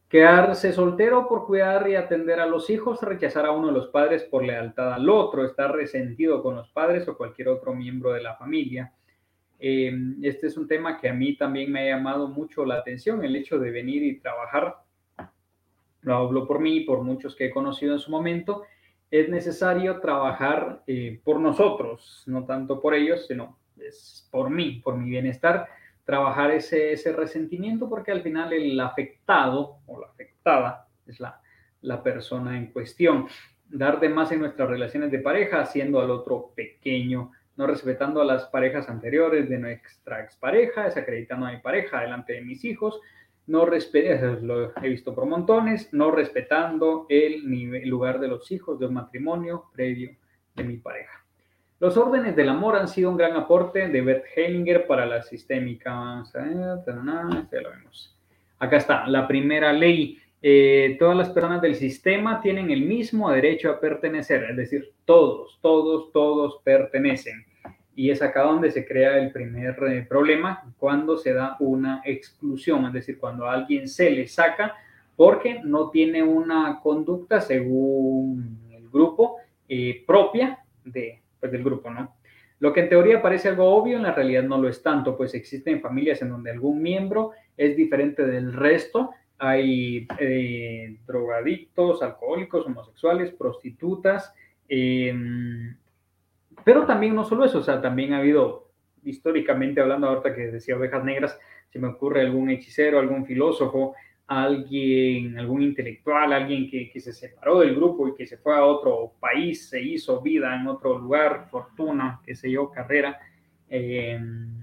[0.08, 4.24] Quedarse soltero por cuidar y atender a los hijos, rechazar a uno de los padres
[4.24, 8.36] por lealtad al otro, estar resentido con los padres o cualquier otro miembro de la
[8.36, 8.94] familia.
[9.60, 9.92] Eh,
[10.22, 13.36] este es un tema que a mí también me ha llamado mucho la atención, el
[13.36, 14.86] hecho de venir y trabajar
[16.06, 18.64] lo hablo por mí y por muchos que he conocido en su momento,
[19.10, 24.98] es necesario trabajar eh, por nosotros, no tanto por ellos, sino es por mí, por
[24.98, 25.68] mi bienestar,
[26.04, 31.42] trabajar ese, ese resentimiento porque al final el afectado o la afectada es la,
[31.82, 33.28] la persona en cuestión.
[33.68, 38.26] Dar de más en nuestras relaciones de pareja, haciendo al otro pequeño, no respetando a
[38.26, 43.00] las parejas anteriores de nuestra expareja, desacreditando a mi pareja delante de mis hijos,
[43.48, 47.44] no respetando, lo he visto por montones, no respetando el,
[47.88, 50.16] lugar de los hijos de un matrimonio previo
[50.56, 51.24] de mi pareja.
[51.80, 56.24] Los órdenes del amor han sido un gran aporte de Bert Hellinger para la sistémica.
[57.70, 58.18] vemos.
[58.60, 60.18] Acá está, la primera ley.
[60.42, 65.58] Eh, todas las personas del sistema tienen el mismo derecho a pertenecer, es decir, todos,
[65.62, 67.46] todos, todos pertenecen.
[67.96, 72.86] Y es acá donde se crea el primer eh, problema, cuando se da una exclusión,
[72.86, 74.76] es decir, cuando a alguien se le saca
[75.16, 82.16] porque no tiene una conducta según el grupo eh, propia de, pues, del grupo, ¿no?
[82.60, 85.34] Lo que en teoría parece algo obvio, en la realidad no lo es tanto, pues
[85.34, 89.12] existen familias en donde algún miembro es diferente del resto.
[89.38, 94.34] Hay eh, drogadictos, alcohólicos, homosexuales, prostitutas,
[94.70, 95.14] eh,
[96.64, 98.72] pero también no solo eso, o sea, también ha habido,
[99.04, 103.94] históricamente hablando ahorita que decía ovejas negras, se me ocurre algún hechicero, algún filósofo,
[104.28, 108.66] alguien, algún intelectual, alguien que, que, se separó del grupo y que se fue a
[108.66, 113.20] otro país, se hizo vida en otro lugar, fortuna, qué sé yo, carrera,
[113.70, 114.20] eh,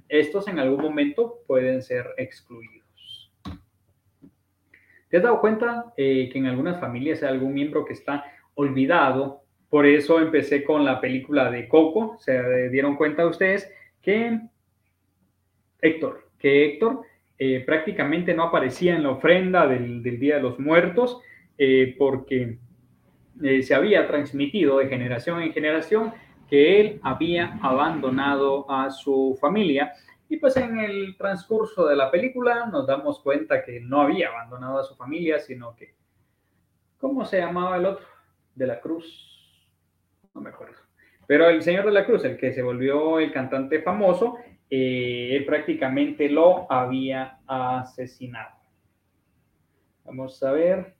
[0.09, 2.82] estos en algún momento pueden ser excluidos.
[5.13, 9.43] ¿Te has dado cuenta eh, que en algunas familias hay algún miembro que está olvidado
[9.69, 12.17] por eso empecé con la película de Coco.
[12.19, 14.41] Se dieron cuenta ustedes que
[15.83, 17.03] Héctor, que Héctor
[17.39, 21.21] eh, prácticamente no aparecía en la ofrenda del, Día de los Muertos
[21.59, 22.59] eh, porque
[23.63, 26.13] se había transmitido de generación en generación
[26.49, 29.93] que él había abandonado a su familia.
[30.33, 34.79] Y pues en el transcurso de la película nos damos cuenta que no había abandonado
[34.79, 35.95] a su familia, sino que,
[36.97, 38.07] ¿cómo se llamaba el otro?
[38.55, 39.69] De la Cruz
[40.35, 40.79] no me acuerdo.
[41.27, 44.39] Pero el Señor de la Cruz, el que se volvió el cantante famoso,
[44.71, 48.57] eh, él prácticamente lo había asesinado.
[50.07, 50.95] Vamos a ver.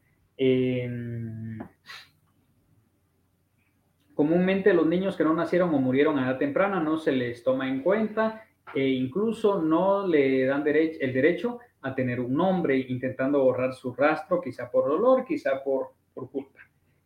[4.15, 7.67] comúnmente los niños que no nacieron o murieron a edad temprana no se les toma
[7.67, 8.45] en cuenta
[8.75, 14.41] e incluso no le dan el derecho a tener un nombre, intentando borrar su rastro,
[14.41, 16.61] quizá por dolor, quizá por, por culpa.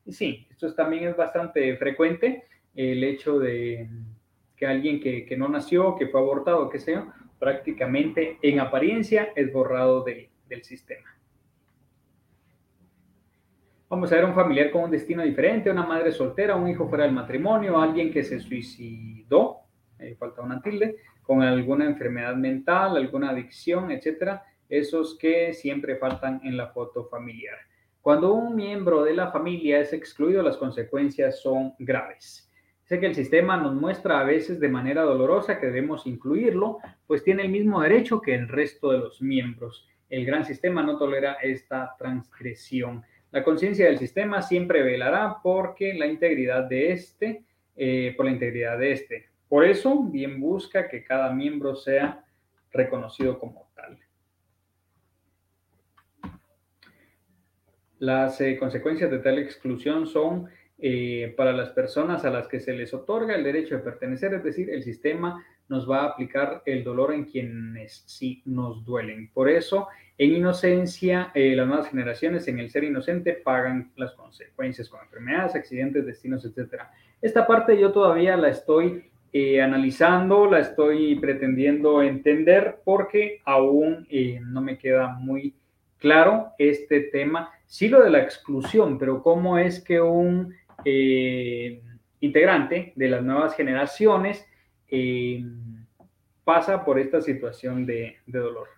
[0.05, 2.45] Y sí, esto también es bastante frecuente,
[2.75, 3.89] el hecho de
[4.57, 10.05] que alguien que, no nació, que fue abortado, que sea, prácticamente en apariencia es borrado
[10.05, 11.17] del sistema.
[13.89, 17.05] Vamos a ver un familiar con un destino diferente, una madre soltera, un hijo fuera
[17.05, 19.59] del matrimonio, alguien que se suicidó,
[19.99, 20.97] eh, falta una tilde,
[21.27, 27.59] con alguna enfermedad mental, alguna adicción, etcétera, esos que siempre faltan en la foto familiar.
[28.01, 32.49] Cuando un miembro de la familia es excluido, las consecuencias son graves.
[32.85, 37.25] Sé que el sistema nos muestra a veces de manera dolorosa que debemos incluirlo, pues
[37.25, 39.89] tiene el mismo derecho que el resto de los miembros.
[40.09, 43.03] El gran sistema no tolera esta transgresión.
[43.33, 47.43] La conciencia del sistema siempre velará porque la integridad de este,
[47.75, 49.27] eh, por la integridad de este.
[49.49, 52.25] Por eso, bien busca que cada miembro sea
[52.73, 53.99] reconocido como tal.
[57.99, 62.75] Las eh, consecuencias de tal exclusión son eh, para las personas a las que se
[62.75, 66.85] les otorga el derecho de pertenecer, es decir, el sistema nos va a aplicar el
[66.85, 69.31] dolor en quienes sí nos duelen.
[69.33, 69.89] Por eso,
[70.19, 75.55] en inocencia, eh, las nuevas generaciones en el ser inocente pagan las consecuencias con enfermedades,
[75.55, 76.83] accidentes, destinos, etc.
[77.23, 79.11] Esta parte yo todavía la estoy
[79.61, 84.07] analizando, la estoy pretendiendo entender porque aún
[84.43, 85.55] no me queda muy
[85.99, 91.83] claro este tema sí lo de la exclusión, pero cómo es que un eh,
[92.21, 94.47] integrante de las nuevas generaciones
[94.89, 95.45] eh,
[96.45, 98.69] pasa por esta situación de, dolor.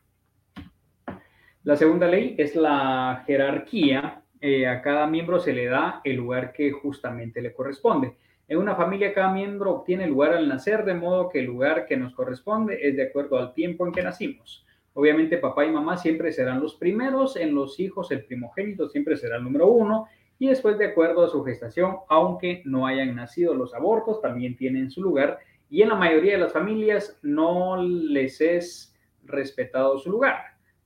[1.64, 6.52] La segunda ley es la jerarquía eh, a cada miembro se le da el lugar
[6.52, 8.16] que justamente le corresponde.
[8.48, 11.98] En una familia cada miembro obtiene lugar al nacer, de modo que el lugar que
[11.98, 14.64] nos corresponde es de acuerdo al tiempo en que nacimos.
[14.94, 19.36] Obviamente papá y mamá siempre serán los primeros, en los hijos el primogénito siempre será
[19.36, 20.06] el número uno
[20.38, 24.90] y después de acuerdo a su gestación, aunque no hayan nacido los abortos, también tienen
[24.90, 30.38] su lugar y en la mayoría de las familias no les es respetado su lugar,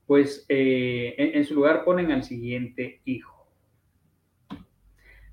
[0.06, 3.31] pues eh, en su lugar ponen al siguiente hijo.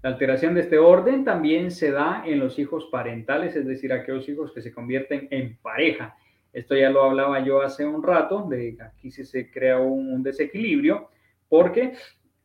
[0.01, 4.29] La alteración de este orden también se da en los hijos parentales, es decir, aquellos
[4.29, 6.15] hijos que se convierten en pareja.
[6.53, 11.09] Esto ya lo hablaba yo hace un rato, de aquí se crea un, desequilibrio,
[11.49, 11.93] porque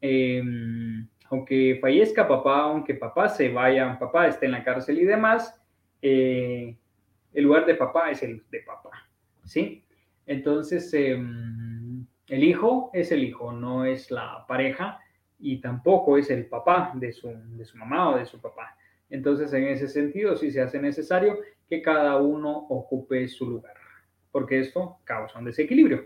[0.00, 5.54] em, aunque fallezca papá, aunque papá se vaya, papá esté en la cárcel y demás,
[6.02, 6.76] eh,
[7.32, 9.08] el lugar de papá es el de papá,
[9.44, 9.84] ¿sí?
[10.26, 15.00] Entonces, em, el hijo es el hijo, no es la pareja,
[15.38, 18.76] y tampoco es el papá de su, de su mamá o de su papá.
[19.10, 23.74] Entonces, en ese sentido, sí se hace necesario que cada uno ocupe su lugar,
[24.30, 26.04] porque esto causa un desequilibrio.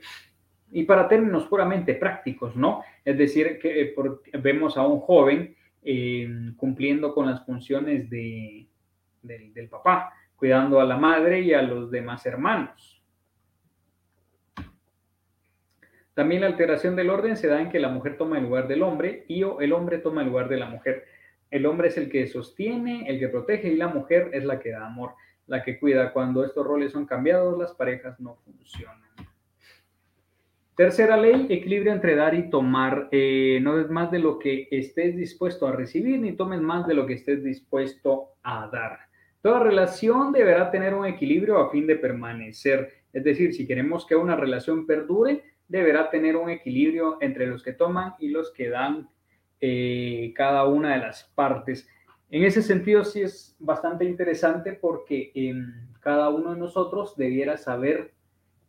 [0.70, 2.82] Y para términos puramente prácticos, ¿no?
[3.04, 3.94] Es decir, que eh,
[4.42, 8.68] vemos a un joven eh, cumpliendo con las funciones de,
[9.22, 12.97] del papá, cuidando a la madre y a los demás hermanos.
[16.18, 18.82] También la alteración del orden se da en que la mujer toma el lugar del
[18.82, 21.04] hombre y o el hombre toma el lugar de la mujer.
[21.48, 24.72] El hombre es el que sostiene, el que protege y la mujer es la que
[24.72, 25.12] da amor,
[25.46, 26.12] la que cuida.
[26.12, 29.08] Cuando estos roles son cambiados, las parejas no funcionan.
[30.74, 33.06] Tercera ley, equilibrio entre dar y tomar.
[33.12, 36.94] Eh, no es más de lo que estés dispuesto a recibir, ni tomes más de
[36.94, 38.98] lo que estés dispuesto a dar.
[39.40, 42.92] Toda relación deberá tener un equilibrio a fin de permanecer.
[43.12, 47.72] Es decir, si queremos que una relación perdure, deberá tener un equilibrio entre los que
[47.72, 49.08] toman y los que dan
[49.60, 51.86] eh, cada una de las partes.
[52.30, 55.32] En ese sentido sí es bastante interesante porque
[56.00, 58.12] cada uno de nosotros debiera saber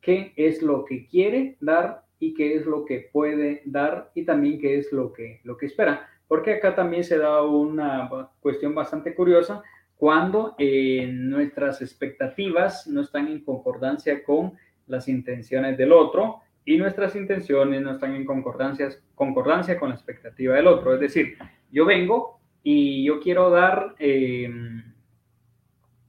[0.02, 4.60] qué es lo que quiere dar y qué es lo que puede dar y también
[4.60, 6.08] qué es lo que, lo que espera.
[6.28, 9.62] Porque acá también se da una cuestión bastante curiosa
[9.96, 14.54] cuando eh, nuestras expectativas no están en concordancia con
[14.88, 20.54] las intenciones del otro y nuestras intenciones no están en concordancias, concordancia con la expectativa
[20.54, 20.94] del otro.
[20.94, 21.36] Es decir,
[21.72, 24.84] yo vengo y yo quiero dar em,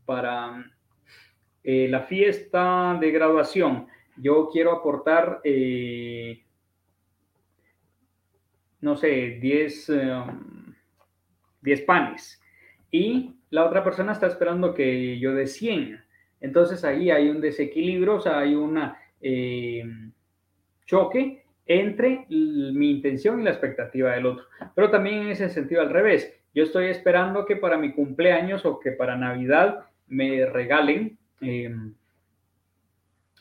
[0.05, 0.71] para
[1.65, 3.87] eh, la fiesta de graduación,
[4.19, 6.45] yo quiero aportar, eh,
[8.83, 9.93] no sé, 10,
[11.63, 12.39] 10 em, panes
[12.91, 16.05] y la otra persona está esperando que yo dé 100.
[16.43, 18.99] Entonces ahí hay un desequilibrio, o sea, hay una...
[19.23, 20.13] Em,
[20.91, 24.47] choque entre mi intención y la expectativa del otro.
[24.75, 26.37] Pero también en ese sentido al revés.
[26.53, 31.95] Yo estoy esperando que para mi cumpleaños o que para Navidad me regalen em,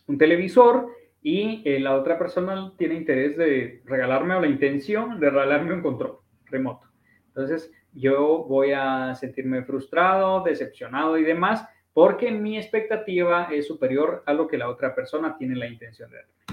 [0.06, 0.90] un televisor
[1.24, 5.82] y eh, la otra persona tiene interés de regalarme o la intención de regalarme un
[5.82, 6.88] control remoto.
[7.30, 14.34] Entonces yo voy a sentirme frustrado, decepcionado y demás porque mi expectativa es superior a
[14.34, 16.49] lo que la otra persona tiene la intención de darme.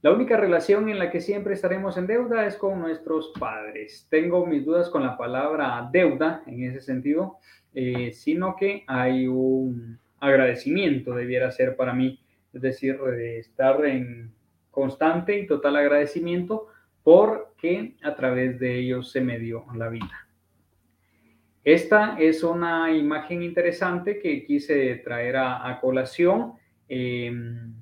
[0.00, 4.06] La única relación en la que siempre estaremos en deuda es con nuestros padres.
[4.08, 7.38] Tengo mis dudas con la palabra deuda en ese sentido,
[7.74, 12.20] eh, sino que hay un agradecimiento, debiera ser para mí,
[12.52, 12.96] es decir,
[13.38, 14.32] estar en
[14.70, 16.68] constante y total agradecimiento
[17.02, 20.28] porque a través de ellos se me dio la vida.
[21.64, 26.52] Esta es una imagen interesante que quise traer a, colación.
[26.88, 27.74] Em,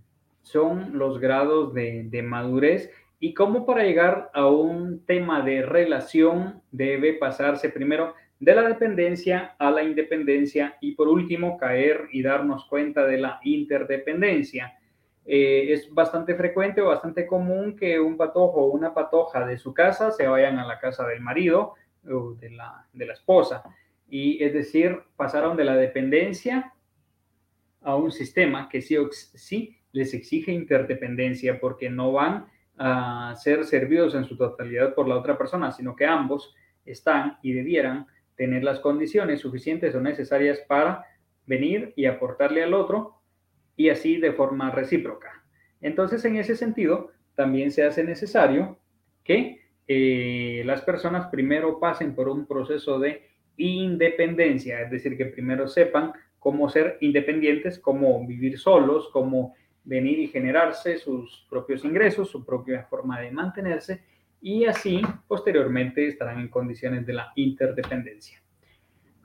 [0.47, 7.15] son los grados de, madurez y cómo para llegar a un tema de relación debe
[7.15, 13.05] pasarse primero de la dependencia a la independencia y por último caer y darnos cuenta
[13.07, 14.79] de la interdependencia.
[15.25, 19.75] Eh, es bastante frecuente o bastante común que un patojo o una patoja de su
[19.75, 21.75] casa se vayan a la casa del marido
[22.09, 23.65] o de la, de la esposa.
[24.09, 26.73] Y es decir, pasaron de la dependencia
[27.83, 28.97] a un sistema que sí,
[29.35, 35.17] sí les exige interdependencia porque no van a ser servidos en su totalidad por la
[35.17, 41.07] otra persona, sino que ambos están y debieran tener las condiciones suficientes o necesarias para
[41.47, 43.23] venir y aportarle al otro
[43.75, 45.43] y así de forma recíproca.
[45.81, 48.79] Entonces, en ese sentido, también se hace necesario
[49.25, 55.67] que eh, las personas primero pasen por un proceso de independencia, es decir, que primero
[55.69, 59.55] sepan cómo ser independientes, cómo vivir solos, cómo
[59.87, 64.05] venir y generarse sus propios ingresos, su propia forma de mantenerse
[64.41, 68.43] y así posteriormente estarán en condiciones de la interdependencia.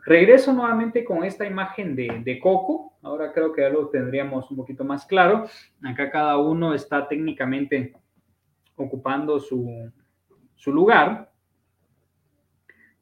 [0.06, 2.94] Regreso nuevamente con esta imagen de, de, Coco.
[3.04, 5.46] Ahora creo que ya lo tendríamos un poquito más claro.
[5.84, 7.94] Acá cada uno está técnicamente
[8.76, 9.92] ocupando su,
[10.56, 11.32] su lugar.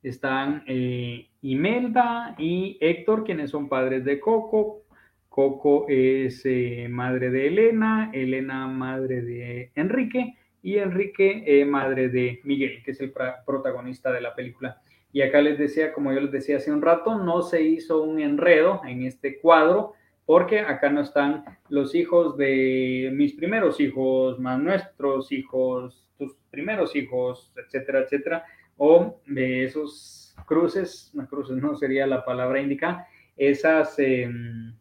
[0.03, 4.83] Están eh, Imelda y Héctor, quienes son padres de Coco.
[5.29, 12.41] Coco es eh, madre de Elena, Elena madre de Enrique y Enrique eh, madre de
[12.43, 13.13] Miguel, que es el
[13.45, 14.81] protagonista de la película.
[15.11, 18.19] Y acá les decía, como yo les decía hace un rato, no se hizo un
[18.19, 19.93] enredo en este cuadro
[20.25, 26.95] porque acá no están los hijos de mis primeros hijos, más nuestros hijos, tus primeros
[26.95, 28.45] hijos, etcétera, etcétera,
[28.77, 33.07] o de esos cruces, no cruces no sería la palabra indica,
[33.37, 34.75] esas, em,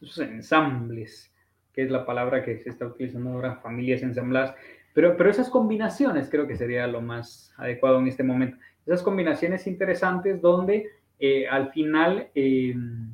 [0.00, 1.32] esos ensambles,
[1.72, 4.54] que es la palabra que se está utilizando ahora, familias ensambladas,
[4.94, 8.56] pero, pero esas combinaciones creo que sería lo más adecuado en este momento.
[8.86, 10.86] Esas combinaciones interesantes donde
[11.18, 13.10] eh, al final em,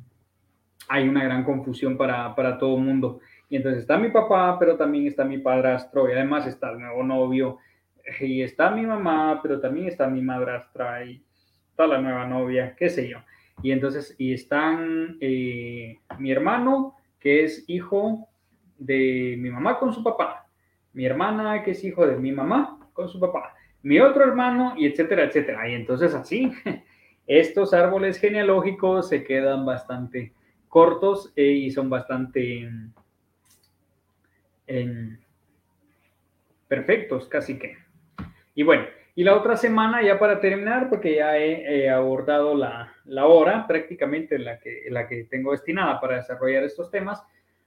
[0.87, 3.19] hay una gran confusión para, para todo el mundo.
[3.49, 7.03] Y entonces está mi papá, pero también está mi padrastro, y además está el nuevo
[7.03, 7.59] novio,
[8.19, 11.23] y está mi mamá, pero también está mi madrastra, y
[11.69, 13.19] está la nueva novia, qué sé yo.
[13.61, 18.27] Y entonces, y están eh, mi hermano, que es hijo
[18.77, 20.47] de mi mamá con su papá,
[20.93, 24.85] mi hermana que es hijo de mi mamá con su papá, mi otro hermano y
[24.85, 25.69] etcétera, etcétera.
[25.69, 26.51] Y entonces así,
[27.27, 30.33] estos árboles genealógicos se quedan bastante
[30.67, 32.69] cortos eh, y son bastante
[36.67, 37.77] perfectos, casi que.
[38.55, 38.85] Y bueno,
[39.15, 44.39] y la otra semana, ya para terminar, porque ya he, abordado la, la, hora prácticamente
[44.39, 47.23] la que, la que tengo destinada para desarrollar estos temas,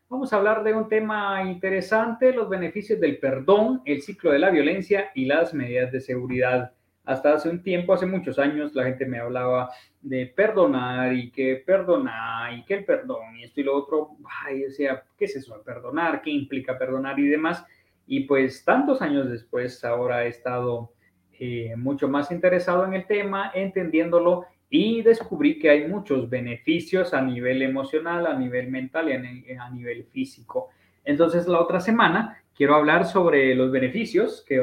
[0.08, 4.50] Vamos a hablar de un tema interesante, los beneficios del perdón, el ciclo de la
[4.50, 6.72] violencia y las medidas de seguridad.
[7.04, 9.70] Hasta hace un tiempo, hace muchos años, la gente me hablaba
[10.00, 14.10] de perdonar y que perdonar y que el perdón y esto y lo otro.
[14.44, 16.22] Ay, decía, ¿qué es eso de perdonar?
[16.22, 17.66] ¿Qué implica perdonar y demás?
[18.06, 20.92] Y pues tantos años después, ahora he estado
[21.38, 27.22] eh, mucho más interesado en el tema, entendiéndolo y descubrí que hay muchos beneficios a
[27.22, 30.68] nivel emocional, a nivel mental y a, nivel físico.
[31.04, 34.62] Entonces, la otra semana quiero hablar sobre los beneficios que,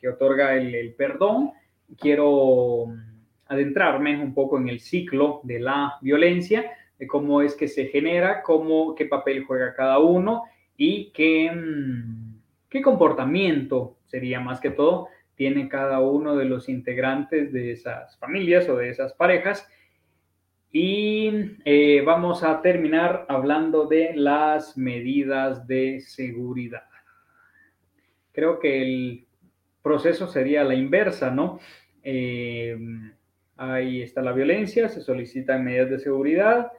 [0.00, 1.52] que otorga el, perdón.
[1.98, 3.00] Quiero mm,
[3.48, 8.42] adentrarme un poco en el ciclo de la violencia, de cómo es que se genera,
[8.42, 10.44] cómo, qué papel juega cada uno
[10.76, 15.08] y qué, mm, qué comportamiento sería más que todo
[15.42, 19.68] tiene cada uno de los integrantes de esas familias o de esas parejas.
[20.70, 26.86] Y eh, vamos a terminar hablando de las medidas de seguridad.
[28.30, 29.26] Creo que el
[29.82, 31.58] proceso sería la inversa, ¿no?
[32.04, 32.78] Eh,
[33.56, 36.70] ahí está la violencia, se solicitan medidas de seguridad.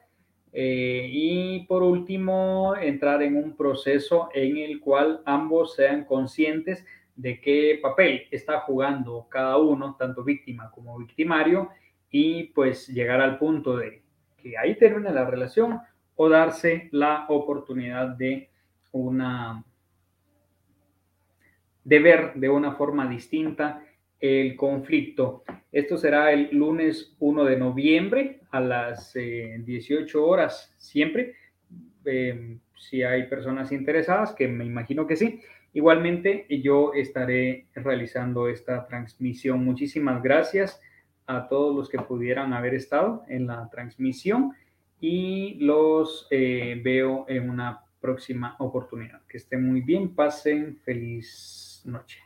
[0.54, 6.86] Eh, y por último, entrar en un proceso en el cual ambos sean conscientes
[7.16, 11.70] de qué papel está jugando cada uno, tanto víctima como victimario,
[12.10, 14.04] y pues llegar al punto de
[14.38, 15.80] que ahí termine la relación
[16.16, 18.50] o darse la oportunidad de
[18.92, 19.64] una
[21.84, 23.84] de ver de una forma distinta
[24.20, 25.44] el conflicto.
[25.72, 31.36] Esto será el lunes 1 de noviembre a las 18 eh, horas siempre.
[32.06, 35.42] Eh, si hay personas interesadas, que me imagino que sí,
[35.74, 39.66] Igualmente, yo estaré realizando esta transmisión.
[39.66, 40.80] Muchísimas gracias
[41.26, 44.54] a todos los que pudieran haber estado en la transmisión
[45.00, 49.22] y los eh, veo en una próxima oportunidad.
[49.28, 52.23] Que estén muy bien, pasen feliz noche.